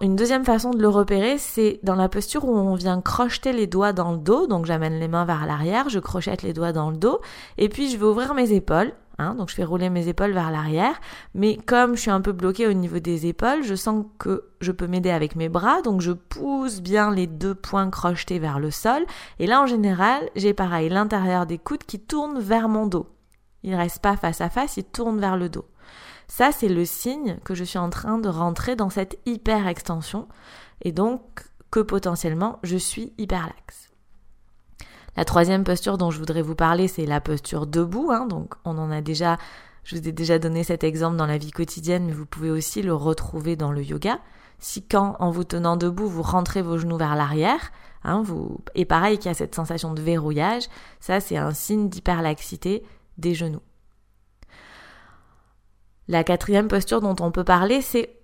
Une 0.02 0.16
deuxième 0.16 0.46
façon 0.46 0.72
de 0.72 0.82
le 0.82 0.88
repérer, 0.88 1.38
c'est 1.38 1.80
dans 1.84 1.96
la 1.96 2.10
posture 2.10 2.46
où 2.46 2.56
on 2.56 2.76
vient 2.76 3.02
crocheter 3.02 3.52
les 3.52 3.68
doigts 3.68 3.94
dans 3.94 4.12
le 4.12 4.18
dos. 4.18 4.48
Donc 4.48 4.66
j'amène 4.66 5.00
les 5.00 5.08
mains 5.08 5.26
vers 5.26 5.46
l'arrière, 5.46 5.90
je 5.90 6.00
crochette 6.00 6.44
les 6.44 6.54
doigts 6.54 6.72
dans 6.72 6.92
le 6.92 6.98
dos, 6.98 7.20
et 7.58 7.70
puis 7.70 7.90
je 7.90 7.98
vais 7.98 8.06
ouvrir 8.06 8.34
mes 8.34 8.52
épaules. 8.52 8.94
Hein, 9.18 9.36
donc 9.36 9.50
je 9.50 9.56
fais 9.56 9.64
rouler 9.64 9.90
mes 9.90 10.10
épaules 10.10 10.34
vers 10.34 10.52
l'arrière, 10.52 11.00
mais 11.34 11.56
comme 11.56 11.96
je 11.96 12.02
suis 12.02 12.12
un 12.12 12.20
peu 12.20 12.34
bloquée 12.34 12.68
au 12.68 12.74
niveau 12.74 13.00
des 13.00 13.28
épaules, 13.28 13.64
je 13.64 13.74
sens 13.74 14.06
que 14.20 14.44
je 14.60 14.74
peux 14.74 14.88
m'aider 14.88 15.10
avec 15.10 15.38
mes 15.38 15.48
bras, 15.48 15.82
donc 15.82 16.02
je 16.02 16.12
pousse 16.12 16.82
bien 16.82 17.12
les 17.12 17.26
deux 17.26 17.56
poings 17.56 17.90
crochetés 17.90 18.40
vers 18.40 18.60
le 18.60 18.72
sol, 18.72 19.06
et 19.40 19.48
là 19.48 19.62
en 19.62 19.68
général 19.68 20.30
j'ai 20.36 20.54
pareil 20.54 20.90
l'intérieur 20.90 21.46
des 21.46 21.58
coudes 21.58 21.86
qui 21.86 21.98
tourne 21.98 22.40
vers 22.40 22.68
mon 22.68 22.88
dos. 22.88 23.08
Il 23.64 23.74
reste 23.74 24.00
pas 24.00 24.18
face 24.18 24.42
à 24.42 24.50
face, 24.50 24.76
il 24.76 24.84
tourne 24.84 25.18
vers 25.18 25.38
le 25.38 25.48
dos. 25.48 25.66
Ça, 26.28 26.52
c'est 26.52 26.70
le 26.70 26.86
signe 26.86 27.38
que 27.44 27.56
je 27.56 27.64
suis 27.64 27.78
en 27.78 27.90
train 27.90 28.18
de 28.18 28.30
rentrer 28.30 28.76
dans 28.76 28.90
cette 28.90 29.20
hyper 29.26 29.68
extension 29.68 30.28
et 30.82 30.92
donc 30.92 31.22
que 31.72 31.80
potentiellement 31.80 32.60
je 32.64 32.78
suis 32.78 33.14
hyperlaxe. 33.18 33.90
La 35.18 35.24
troisième 35.24 35.64
posture 35.64 35.98
dont 35.98 36.12
je 36.12 36.20
voudrais 36.20 36.42
vous 36.42 36.56
parler, 36.56 36.88
c'est 36.88 37.06
la 37.06 37.22
posture 37.22 37.68
debout. 37.68 38.12
Hein. 38.12 38.26
donc 38.28 38.56
on 38.66 38.78
en 38.78 38.92
a 38.92 39.02
déjà, 39.02 39.38
je 39.84 39.96
vous 39.96 40.08
ai 40.08 40.12
déjà 40.12 40.40
donné 40.40 40.64
cet 40.64 40.84
exemple 40.84 41.16
dans 41.16 41.26
la 41.26 41.38
vie 41.38 41.52
quotidienne, 41.52 42.06
mais 42.06 42.12
vous 42.12 42.26
pouvez 42.26 42.52
aussi 42.52 42.82
le 42.82 42.94
retrouver 42.94 43.56
dans 43.56 43.72
le 43.72 43.84
yoga. 43.84 44.20
Si 44.60 44.86
quand, 44.86 45.16
en 45.20 45.32
vous 45.32 45.44
tenant 45.44 45.78
debout, 45.78 46.08
vous 46.08 46.22
rentrez 46.22 46.62
vos 46.62 46.78
genoux 46.78 46.98
vers 46.98 47.16
l'arrière, 47.16 47.72
hein, 48.04 48.24
et 48.74 48.86
pareil 48.86 49.18
qu'il 49.18 49.28
y 49.28 49.32
a 49.32 49.36
cette 49.36 49.56
sensation 49.56 49.94
de 49.94 50.02
verrouillage, 50.02 50.64
ça 51.00 51.20
c'est 51.20 51.38
un 51.38 51.52
signe 51.52 51.90
d'hyperlaxité 51.90 52.84
des 53.18 53.36
genoux. 53.36 53.62
La 56.08 56.24
quatrième 56.24 56.68
posture 56.68 57.02
dont 57.02 57.16
on 57.20 57.32
peut 57.32 57.44
parler, 57.44 57.82
c'est 57.82 58.18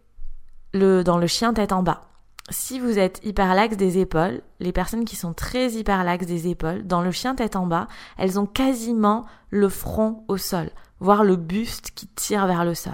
le, 0.73 1.03
dans 1.03 1.17
le 1.17 1.27
chien 1.27 1.53
tête 1.53 1.71
en 1.71 1.83
bas. 1.83 2.01
Si 2.49 2.79
vous 2.79 2.99
êtes 2.99 3.19
hyperlaxe 3.23 3.77
des 3.77 3.97
épaules, 3.97 4.41
les 4.59 4.71
personnes 4.71 5.05
qui 5.05 5.15
sont 5.15 5.33
très 5.33 5.71
hyperlaxes 5.71 6.25
des 6.25 6.47
épaules, 6.47 6.85
dans 6.85 7.01
le 7.01 7.11
chien 7.11 7.35
tête 7.35 7.55
en 7.55 7.65
bas, 7.65 7.87
elles 8.17 8.39
ont 8.39 8.45
quasiment 8.45 9.25
le 9.49 9.69
front 9.69 10.23
au 10.27 10.37
sol, 10.37 10.69
voire 10.99 11.23
le 11.23 11.35
buste 11.35 11.91
qui 11.95 12.07
tire 12.07 12.47
vers 12.47 12.65
le 12.65 12.75
sol. 12.75 12.93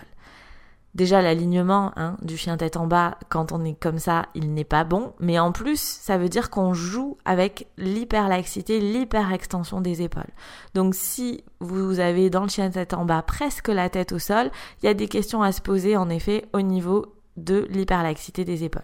Déjà, 0.98 1.22
l'alignement 1.22 1.92
hein, 1.96 2.18
du 2.24 2.38
chien 2.38 2.58
tête 2.58 2.76
en 2.76 2.88
bas, 2.88 3.20
quand 3.30 3.52
on 3.52 3.64
est 3.64 3.80
comme 3.80 4.00
ça, 4.00 4.26
il 4.34 4.56
n'est 4.56 4.64
pas 4.64 4.84
bon. 4.84 5.14
Mais 5.20 5.38
en 5.38 5.52
plus, 5.52 5.80
ça 5.80 6.18
veut 6.18 6.28
dire 6.28 6.50
qu'on 6.50 6.74
joue 6.74 7.20
avec 7.24 7.68
l'hyperlaxité, 7.78 8.80
l'hyperextension 8.80 9.80
des 9.80 10.02
épaules. 10.02 10.34
Donc, 10.74 10.96
si 10.96 11.44
vous 11.60 12.00
avez 12.00 12.32
dans 12.32 12.42
le 12.42 12.50
chien 12.50 12.72
tête 12.72 12.96
en 12.96 13.06
bas 13.06 13.22
presque 13.22 13.68
la 13.68 13.90
tête 13.90 14.12
au 14.12 14.18
sol, 14.18 14.50
il 14.82 14.88
y 14.88 14.90
a 14.90 14.96
des 14.96 15.08
questions 15.08 15.44
à 15.44 15.52
se 15.52 15.62
poser, 15.62 15.96
en 15.96 16.10
effet, 16.10 16.46
au 16.52 16.62
niveau 16.62 17.06
de 17.38 17.68
l'hyperlaxité 17.70 18.44
des 18.44 18.64
épaules. 18.64 18.82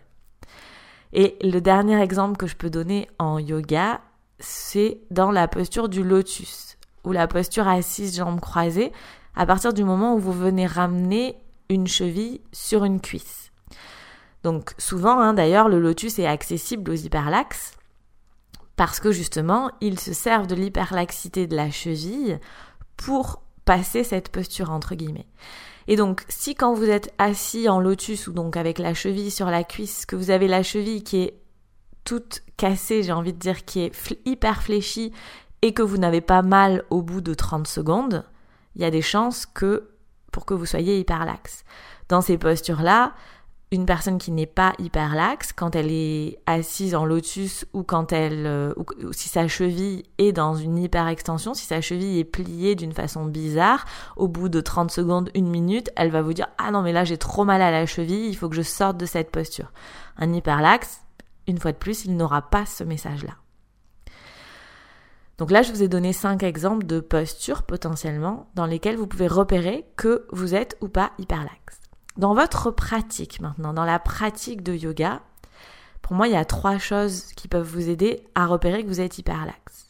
Et 1.13 1.35
le 1.41 1.61
dernier 1.61 1.99
exemple 1.99 2.37
que 2.37 2.45
je 2.45 2.55
peux 2.55 2.69
donner 2.69 3.09
en 3.17 3.39
yoga, 3.39 4.01
c'est 4.37 4.99
dans 5.09 5.31
la 5.31 5.47
posture 5.47 5.89
du 5.89 6.03
lotus, 6.03 6.77
ou 7.05 7.11
la 7.11 7.27
posture 7.27 7.67
assise 7.67 8.15
jambes 8.15 8.39
croisées, 8.39 8.91
à 9.35 9.47
partir 9.47 9.73
du 9.73 9.83
moment 9.83 10.13
où 10.13 10.19
vous 10.19 10.31
venez 10.31 10.67
ramener 10.67 11.37
une 11.69 11.87
cheville 11.87 12.41
sur 12.51 12.83
une 12.83 13.01
cuisse. 13.01 13.51
Donc 14.43 14.73
souvent, 14.77 15.19
hein, 15.19 15.33
d'ailleurs, 15.33 15.69
le 15.69 15.79
lotus 15.79 16.19
est 16.19 16.27
accessible 16.27 16.91
aux 16.91 16.95
hyperlaxes 16.95 17.73
parce 18.75 18.99
que 18.99 19.11
justement, 19.11 19.71
ils 19.81 19.99
se 19.99 20.13
servent 20.13 20.47
de 20.47 20.55
l'hyperlaxité 20.55 21.47
de 21.47 21.55
la 21.55 21.71
cheville 21.71 22.39
pour 22.97 23.41
passer 23.65 24.03
cette 24.03 24.29
posture 24.29 24.71
entre 24.71 24.95
guillemets. 24.95 25.27
Et 25.87 25.95
donc, 25.95 26.23
si 26.29 26.55
quand 26.55 26.73
vous 26.73 26.89
êtes 26.89 27.13
assis 27.17 27.67
en 27.69 27.79
lotus 27.79 28.27
ou 28.27 28.33
donc 28.33 28.57
avec 28.57 28.79
la 28.79 28.93
cheville 28.93 29.31
sur 29.31 29.47
la 29.47 29.63
cuisse, 29.63 30.05
que 30.05 30.15
vous 30.15 30.31
avez 30.31 30.47
la 30.47 30.63
cheville 30.63 31.03
qui 31.03 31.17
est 31.17 31.39
toute 32.03 32.41
cassée, 32.57 33.03
j'ai 33.03 33.11
envie 33.11 33.33
de 33.33 33.39
dire, 33.39 33.65
qui 33.65 33.81
est 33.81 33.91
hyper 34.25 34.63
fléchie 34.63 35.11
et 35.61 35.73
que 35.73 35.81
vous 35.81 35.97
n'avez 35.97 36.21
pas 36.21 36.41
mal 36.41 36.83
au 36.89 37.01
bout 37.01 37.21
de 37.21 37.33
30 37.33 37.67
secondes, 37.67 38.25
il 38.75 38.81
y 38.81 38.85
a 38.85 38.91
des 38.91 39.01
chances 39.01 39.45
que 39.45 39.89
pour 40.33 40.45
que 40.45 40.53
vous 40.53 40.65
soyez 40.65 40.99
hyperlaxe. 40.99 41.63
Dans 42.09 42.19
ces 42.19 42.37
postures-là, 42.37 43.13
une 43.73 43.85
personne 43.85 44.19
qui 44.19 44.31
n'est 44.31 44.45
pas 44.45 44.73
hyperlaxe, 44.77 45.51
quand 45.51 45.75
elle 45.75 45.91
est 45.91 46.37
assise 46.45 46.93
en 46.93 47.05
lotus 47.05 47.65
ou 47.73 47.83
quand 47.83 48.11
elle, 48.11 48.45
euh, 48.45 48.73
si 49.11 49.29
sa 49.29 49.47
cheville 49.47 50.03
est 50.19 50.31
dans 50.31 50.53
une 50.53 50.77
hyperextension, 50.77 51.53
si 51.53 51.65
sa 51.65 51.81
cheville 51.81 52.19
est 52.19 52.23
pliée 52.23 52.75
d'une 52.75 52.91
façon 52.91 53.25
bizarre, 53.25 53.85
au 54.15 54.27
bout 54.27 54.49
de 54.49 54.61
30 54.61 54.91
secondes, 54.91 55.31
une 55.33 55.49
minute, 55.49 55.89
elle 55.95 56.11
va 56.11 56.21
vous 56.21 56.33
dire 56.33 56.49
ah 56.59 56.69
non 56.71 56.83
mais 56.83 56.91
là 56.91 57.03
j'ai 57.03 57.17
trop 57.17 57.45
mal 57.45 57.61
à 57.61 57.71
la 57.71 57.85
cheville, 57.85 58.27
il 58.27 58.35
faut 58.35 58.49
que 58.49 58.55
je 58.55 58.61
sorte 58.61 58.97
de 58.97 59.07
cette 59.07 59.31
posture. 59.31 59.71
Un 60.17 60.33
hyperlaxe, 60.33 61.01
une 61.47 61.57
fois 61.57 61.71
de 61.71 61.77
plus, 61.77 62.05
il 62.05 62.15
n'aura 62.15 62.43
pas 62.43 62.65
ce 62.65 62.83
message-là. 62.83 63.33
Donc 65.37 65.51
là, 65.51 65.61
je 65.61 65.71
vous 65.71 65.83
ai 65.83 65.87
donné 65.87 66.13
cinq 66.13 66.43
exemples 66.43 66.85
de 66.85 66.99
postures 66.99 67.63
potentiellement 67.63 68.49
dans 68.55 68.65
lesquelles 68.65 68.97
vous 68.97 69.07
pouvez 69.07 69.27
repérer 69.27 69.85
que 69.95 70.27
vous 70.31 70.53
êtes 70.53 70.77
ou 70.81 70.87
pas 70.87 71.11
hyperlaxe. 71.17 71.79
Dans 72.17 72.35
votre 72.35 72.69
pratique 72.69 73.41
maintenant, 73.41 73.73
dans 73.73 73.85
la 73.85 73.97
pratique 73.97 74.61
de 74.61 74.73
yoga, 74.73 75.21
pour 76.03 76.15
moi, 76.15 76.27
il 76.27 76.33
y 76.33 76.37
a 76.37 76.45
trois 76.45 76.77
choses 76.77 77.23
qui 77.35 77.47
peuvent 77.47 77.67
vous 77.67 77.89
aider 77.89 78.23
à 78.35 78.45
repérer 78.45 78.83
que 78.83 78.89
vous 78.89 79.01
êtes 79.01 79.17
hyperlaxe. 79.17 79.87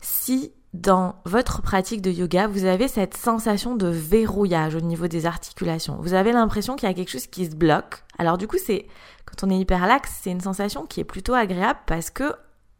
Si 0.00 0.52
dans 0.74 1.16
votre 1.24 1.62
pratique 1.62 2.02
de 2.02 2.10
yoga, 2.10 2.46
vous 2.46 2.64
avez 2.64 2.88
cette 2.88 3.16
sensation 3.16 3.76
de 3.76 3.86
verrouillage 3.86 4.74
au 4.74 4.80
niveau 4.80 5.06
des 5.06 5.26
articulations. 5.26 5.96
Vous 6.00 6.14
avez 6.14 6.32
l'impression 6.32 6.76
qu'il 6.76 6.88
y 6.88 6.92
a 6.92 6.94
quelque 6.94 7.10
chose 7.10 7.26
qui 7.26 7.46
se 7.46 7.54
bloque. 7.54 8.04
Alors 8.18 8.36
du 8.36 8.46
coup, 8.48 8.58
c'est 8.58 8.86
quand 9.24 9.46
on 9.46 9.50
est 9.50 9.58
hyperlaxe, 9.58 10.20
c'est 10.22 10.30
une 10.30 10.40
sensation 10.40 10.86
qui 10.86 11.00
est 11.00 11.04
plutôt 11.04 11.34
agréable 11.34 11.80
parce 11.86 12.10
que 12.10 12.34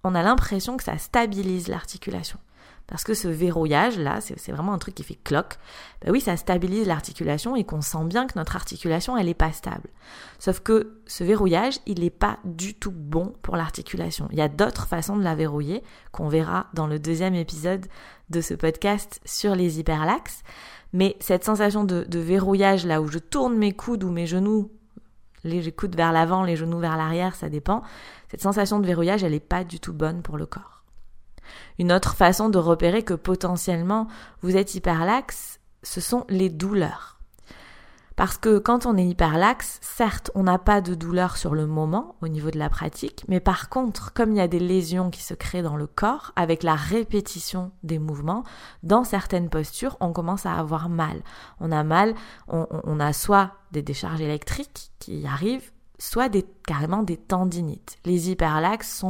on 0.04 0.14
a 0.14 0.22
l'impression 0.22 0.76
que 0.76 0.84
ça 0.84 0.98
stabilise 0.98 1.68
l'articulation. 1.68 2.38
Parce 2.88 3.04
que 3.04 3.12
ce 3.12 3.28
verrouillage, 3.28 3.98
là, 3.98 4.20
c'est 4.22 4.50
vraiment 4.50 4.72
un 4.72 4.78
truc 4.78 4.94
qui 4.94 5.02
fait 5.02 5.18
cloc. 5.22 5.58
Ben 6.00 6.10
oui, 6.10 6.22
ça 6.22 6.38
stabilise 6.38 6.86
l'articulation 6.86 7.54
et 7.54 7.64
qu'on 7.64 7.82
sent 7.82 8.04
bien 8.04 8.26
que 8.26 8.38
notre 8.38 8.56
articulation, 8.56 9.14
elle 9.14 9.26
n'est 9.26 9.34
pas 9.34 9.52
stable. 9.52 9.90
Sauf 10.38 10.60
que 10.60 10.98
ce 11.06 11.22
verrouillage, 11.22 11.80
il 11.84 12.00
n'est 12.00 12.08
pas 12.08 12.38
du 12.44 12.72
tout 12.72 12.90
bon 12.90 13.34
pour 13.42 13.56
l'articulation. 13.56 14.26
Il 14.32 14.38
y 14.38 14.42
a 14.42 14.48
d'autres 14.48 14.86
façons 14.86 15.18
de 15.18 15.22
la 15.22 15.34
verrouiller 15.34 15.82
qu'on 16.12 16.28
verra 16.28 16.68
dans 16.72 16.86
le 16.86 16.98
deuxième 16.98 17.34
épisode 17.34 17.86
de 18.30 18.40
ce 18.40 18.54
podcast 18.54 19.20
sur 19.26 19.54
les 19.54 19.78
hyperlaxes. 19.78 20.42
Mais 20.94 21.16
cette 21.20 21.44
sensation 21.44 21.84
de 21.84 22.18
verrouillage, 22.18 22.86
là 22.86 23.02
où 23.02 23.08
je 23.08 23.18
tourne 23.18 23.58
mes 23.58 23.72
coudes 23.72 24.02
ou 24.02 24.10
mes 24.10 24.26
genoux, 24.26 24.70
les 25.44 25.72
coudes 25.72 25.96
vers 25.96 26.12
l'avant, 26.12 26.42
les 26.42 26.56
genoux 26.56 26.78
vers 26.78 26.96
l'arrière, 26.96 27.34
ça 27.34 27.48
dépend. 27.48 27.82
Cette 28.30 28.42
sensation 28.42 28.80
de 28.80 28.86
verrouillage, 28.86 29.22
elle 29.22 29.32
n'est 29.32 29.40
pas 29.40 29.64
du 29.64 29.80
tout 29.80 29.92
bonne 29.92 30.22
pour 30.22 30.36
le 30.36 30.46
corps. 30.46 30.82
Une 31.78 31.92
autre 31.92 32.14
façon 32.14 32.48
de 32.48 32.58
repérer 32.58 33.02
que 33.02 33.14
potentiellement 33.14 34.08
vous 34.42 34.56
êtes 34.56 34.74
hyperlaxe, 34.74 35.60
ce 35.82 36.00
sont 36.00 36.24
les 36.28 36.50
douleurs. 36.50 37.17
Parce 38.18 38.36
que 38.36 38.58
quand 38.58 38.84
on 38.84 38.96
est 38.96 39.06
hyperlaxe, 39.06 39.78
certes, 39.80 40.32
on 40.34 40.42
n'a 40.42 40.58
pas 40.58 40.80
de 40.80 40.96
douleur 40.96 41.36
sur 41.36 41.54
le 41.54 41.68
moment 41.68 42.16
au 42.20 42.26
niveau 42.26 42.50
de 42.50 42.58
la 42.58 42.68
pratique, 42.68 43.24
mais 43.28 43.38
par 43.38 43.68
contre, 43.68 44.12
comme 44.12 44.32
il 44.32 44.38
y 44.38 44.40
a 44.40 44.48
des 44.48 44.58
lésions 44.58 45.10
qui 45.10 45.22
se 45.22 45.34
créent 45.34 45.62
dans 45.62 45.76
le 45.76 45.86
corps, 45.86 46.32
avec 46.34 46.64
la 46.64 46.74
répétition 46.74 47.70
des 47.84 48.00
mouvements, 48.00 48.42
dans 48.82 49.04
certaines 49.04 49.48
postures, 49.48 49.96
on 50.00 50.12
commence 50.12 50.46
à 50.46 50.54
avoir 50.54 50.88
mal. 50.88 51.22
On 51.60 51.70
a 51.70 51.84
mal, 51.84 52.16
on, 52.48 52.98
a 52.98 53.12
soit 53.12 53.52
des 53.70 53.82
décharges 53.82 54.20
électriques 54.20 54.90
qui 54.98 55.24
arrivent, 55.24 55.70
soit 56.00 56.28
carrément 56.66 57.04
des 57.04 57.18
tendinites. 57.18 57.98
Les 58.04 58.32
hyperlaxes 58.32 59.04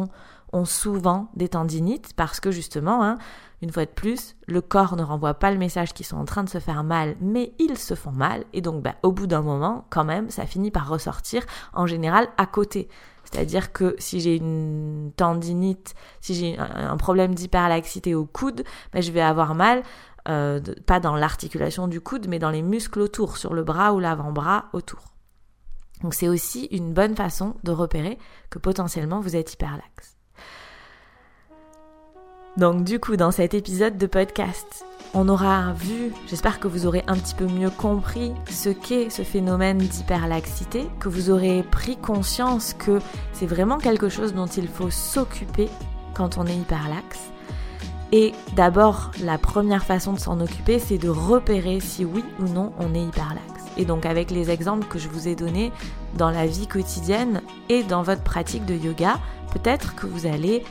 ont 0.53 0.65
souvent 0.67 1.31
des 1.35 1.49
tendinites 1.49 2.13
parce 2.15 2.41
que 2.41 2.51
justement, 2.51 3.03
hein, 3.03 3.17
une 3.61 3.73
fois 3.73 3.85
de 3.85 3.91
plus, 3.91 4.37
le 4.47 4.61
corps 4.61 4.97
ne 4.97 5.03
renvoie 5.03 5.35
pas 5.35 5.51
le 5.51 5.59
message 5.59 5.93
qu'ils 5.93 6.07
sont 6.07 6.17
en 6.17 6.25
train 6.25 6.45
de 6.45 6.49
se 6.49 6.61
faire 6.61 6.85
mal, 6.85 7.17
mais 7.21 7.53
ils 7.59 7.79
se 7.79 7.95
font 7.95 8.13
mal, 8.13 8.45
et 8.53 8.61
donc 8.61 8.83
bah, 8.83 8.95
au 9.03 9.13
bout 9.13 9.27
d'un 9.27 9.43
moment, 9.43 9.87
quand 9.91 10.05
même, 10.05 10.31
ça 10.31 10.47
finit 10.47 10.71
par 10.71 10.89
ressortir 10.89 11.45
en 11.73 11.87
général 11.87 12.29
à 12.37 12.47
côté. 12.47 12.89
C'est-à-dire 13.25 13.73
que 13.73 13.95
si 13.99 14.21
j'ai 14.21 14.37
une 14.37 15.13
tendinite, 15.17 15.95
si 16.21 16.35
j'ai 16.35 16.59
un 16.59 16.97
problème 16.97 17.35
d'hyperlaxité 17.35 18.15
au 18.15 18.25
coude, 18.25 18.65
bah, 18.93 19.01
je 19.01 19.13
vais 19.13 19.21
avoir 19.21 19.55
mal, 19.55 19.83
euh, 20.29 20.61
pas 20.87 21.01
dans 21.01 21.17
l'articulation 21.17 21.89
du 21.89 22.01
coude, 22.01 22.27
mais 22.29 22.39
dans 22.39 22.51
les 22.51 22.63
muscles 22.63 23.01
autour, 23.01 23.37
sur 23.37 23.55
le 23.55 23.65
bras 23.65 23.93
ou 23.93 24.01
l'avant-bras 24.01 24.67
autour. 24.73 25.15
Donc 26.03 26.15
c'est 26.15 26.29
aussi 26.29 26.67
une 26.67 26.93
bonne 26.93 27.17
façon 27.17 27.57
de 27.65 27.73
repérer 27.73 28.19
que 28.51 28.59
potentiellement 28.59 29.21
vous 29.21 29.37
êtes 29.37 29.55
hyperlaxe. 29.55 30.18
Donc 32.57 32.85
du 32.85 32.99
coup, 32.99 33.17
dans 33.17 33.31
cet 33.31 33.55
épisode 33.55 33.99
de 33.99 34.07
podcast, 34.07 34.85
on 35.15 35.29
aura 35.29 35.73
vu, 35.73 36.13
j'espère 36.29 36.61
que 36.61 36.69
vous 36.69 36.87
aurez 36.87 37.05
un 37.07 37.17
petit 37.17 37.35
peu 37.35 37.47
mieux 37.47 37.71
compris 37.71 38.33
ce 38.51 38.69
qu'est 38.69 39.11
ce 39.11 39.23
phénomène 39.23 39.79
d'hyperlaxité, 39.79 40.87
que 41.01 41.09
vous 41.09 41.31
aurez 41.31 41.63
pris 41.63 41.97
conscience 41.97 42.75
que 42.75 42.99
c'est 43.33 43.47
vraiment 43.47 43.79
quelque 43.79 44.09
chose 44.09 44.35
dont 44.35 44.47
il 44.47 44.69
faut 44.69 44.91
s'occuper 44.91 45.69
quand 46.15 46.37
on 46.37 46.47
est 46.47 46.57
hyperlaxe. 46.57 47.31
Et 48.11 48.33
d'abord, 48.57 49.11
la 49.23 49.39
première 49.39 49.85
façon 49.85 50.15
de 50.15 50.19
s'en 50.19 50.41
occuper, 50.41 50.79
c'est 50.79 50.99
de 50.99 51.11
repérer 51.11 51.79
si 51.81 52.05
oui 52.05 52.25
ou 52.41 52.45
non 52.45 52.73
on 52.79 52.95
est 52.95 53.03
hyperlaxe. 53.03 53.43
Et 53.77 53.85
donc 53.85 54.05
avec 54.05 54.31
les 54.31 54.51
exemples 54.51 54.87
que 54.89 54.99
je 54.99 55.09
vous 55.09 55.29
ai 55.29 55.37
donnés 55.37 55.73
dans 56.17 56.31
la 56.31 56.47
vie 56.47 56.67
quotidienne 56.67 57.43
et 57.69 57.83
dans 57.83 58.03
votre 58.03 58.23
pratique 58.23 58.65
de 58.65 58.75
yoga, 58.75 59.21
peut-être 59.53 59.95
que 59.95 60.07
vous 60.07 60.27
allez 60.27 60.65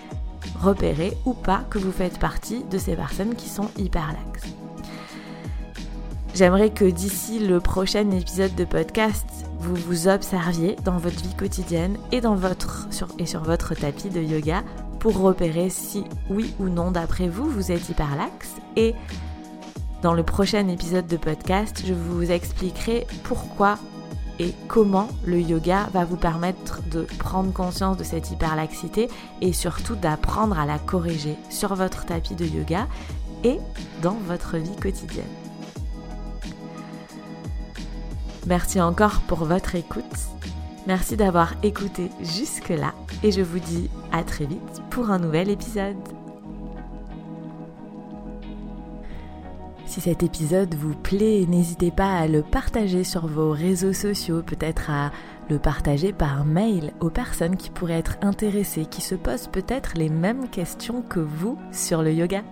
repérer 0.60 1.18
ou 1.26 1.34
pas 1.34 1.64
que 1.70 1.80
vous 1.80 1.92
faites 1.92 2.20
partie 2.20 2.64
de 2.66 2.78
ces 2.78 2.96
personnes 2.96 3.36
qui 3.36 3.50
sont 3.50 3.70
hyperlaxes. 3.78 4.54
J'aimerais 6.34 6.70
que 6.70 6.86
d'ici 6.86 7.40
le 7.40 7.60
prochain 7.60 8.12
épisode 8.12 8.54
de 8.56 8.64
podcast, 8.64 9.26
vous 9.60 9.76
vous 9.76 10.08
observiez 10.08 10.76
dans 10.86 10.98
votre 10.98 11.22
vie 11.22 11.36
quotidienne 11.36 11.98
et, 12.12 12.22
sur, 12.92 13.08
sur 13.26 13.44
votre 13.44 13.74
tapis 13.74 14.10
de 14.10 14.22
yoga 14.22 14.64
pour 15.00 15.20
repérer 15.20 15.70
si 15.70 16.04
oui 16.30 16.54
ou 16.60 16.70
non 16.70 16.92
d'après 16.92 17.28
vous 17.28 17.50
vous 17.50 17.72
êtes 17.72 17.90
hyperlaxe 17.90 18.56
et 18.76 18.94
dans 20.04 20.14
le 20.14 20.22
prochain 20.22 20.68
épisode 20.68 21.08
de 21.08 21.18
podcast, 21.18 21.84
je 21.86 21.94
vous 21.94 22.32
expliquerai 22.32 23.08
pourquoi 23.24 23.80
et 24.40 24.54
comment 24.68 25.10
le 25.26 25.40
yoga 25.40 25.90
va 25.94 26.06
vous 26.06 26.18
permettre 26.18 26.82
de 26.92 27.08
prendre 27.20 27.52
conscience 27.52 27.98
de 27.98 28.04
cette 28.04 28.32
hyperlaxité 28.32 29.10
et 29.42 29.54
surtout 29.54 29.96
d'apprendre 29.96 30.60
à 30.60 30.66
la 30.66 30.80
corriger 30.80 31.36
sur 31.50 31.76
votre 31.76 32.06
tapis 32.06 32.36
de 32.36 32.46
yoga 32.46 32.88
et 33.44 33.58
dans 34.02 34.18
votre 34.28 34.58
vie 34.58 34.76
quotidienne. 34.76 35.26
Merci 38.46 38.80
encore 38.80 39.20
pour 39.28 39.40
votre 39.40 39.76
écoute. 39.76 40.04
Merci 40.88 41.18
d'avoir 41.18 41.54
écouté 41.64 42.10
jusque-là 42.22 42.94
et 43.22 43.32
je 43.32 43.42
vous 43.42 43.60
dis 43.60 43.90
à 44.14 44.24
très 44.24 44.46
vite 44.46 44.82
pour 44.90 45.12
un 45.12 45.20
nouvel 45.20 45.50
épisode. 45.50 46.17
Si 49.98 50.02
cet 50.02 50.22
épisode 50.22 50.76
vous 50.76 50.94
plaît, 50.94 51.48
n'hésitez 51.48 51.90
pas 51.90 52.20
à 52.20 52.28
le 52.28 52.44
partager 52.44 53.04
sur 53.04 53.26
vos 53.26 53.50
réseaux 53.50 53.94
sociaux, 53.94 54.44
peut-être 54.44 54.92
à 54.92 55.12
le 55.50 55.58
partager 55.58 56.14
par 56.14 56.46
mail 56.46 56.94
aux 57.00 57.10
personnes 57.10 57.58
qui 57.58 57.72
pourraient 57.72 57.98
être 57.98 58.18
intéressées, 58.22 58.86
qui 58.86 59.02
se 59.02 59.16
posent 59.16 59.48
peut-être 59.48 59.94
les 59.96 60.10
mêmes 60.10 60.50
questions 60.50 61.02
que 61.02 61.20
vous 61.20 61.58
sur 61.72 62.04
le 62.04 62.14
yoga. 62.14 62.44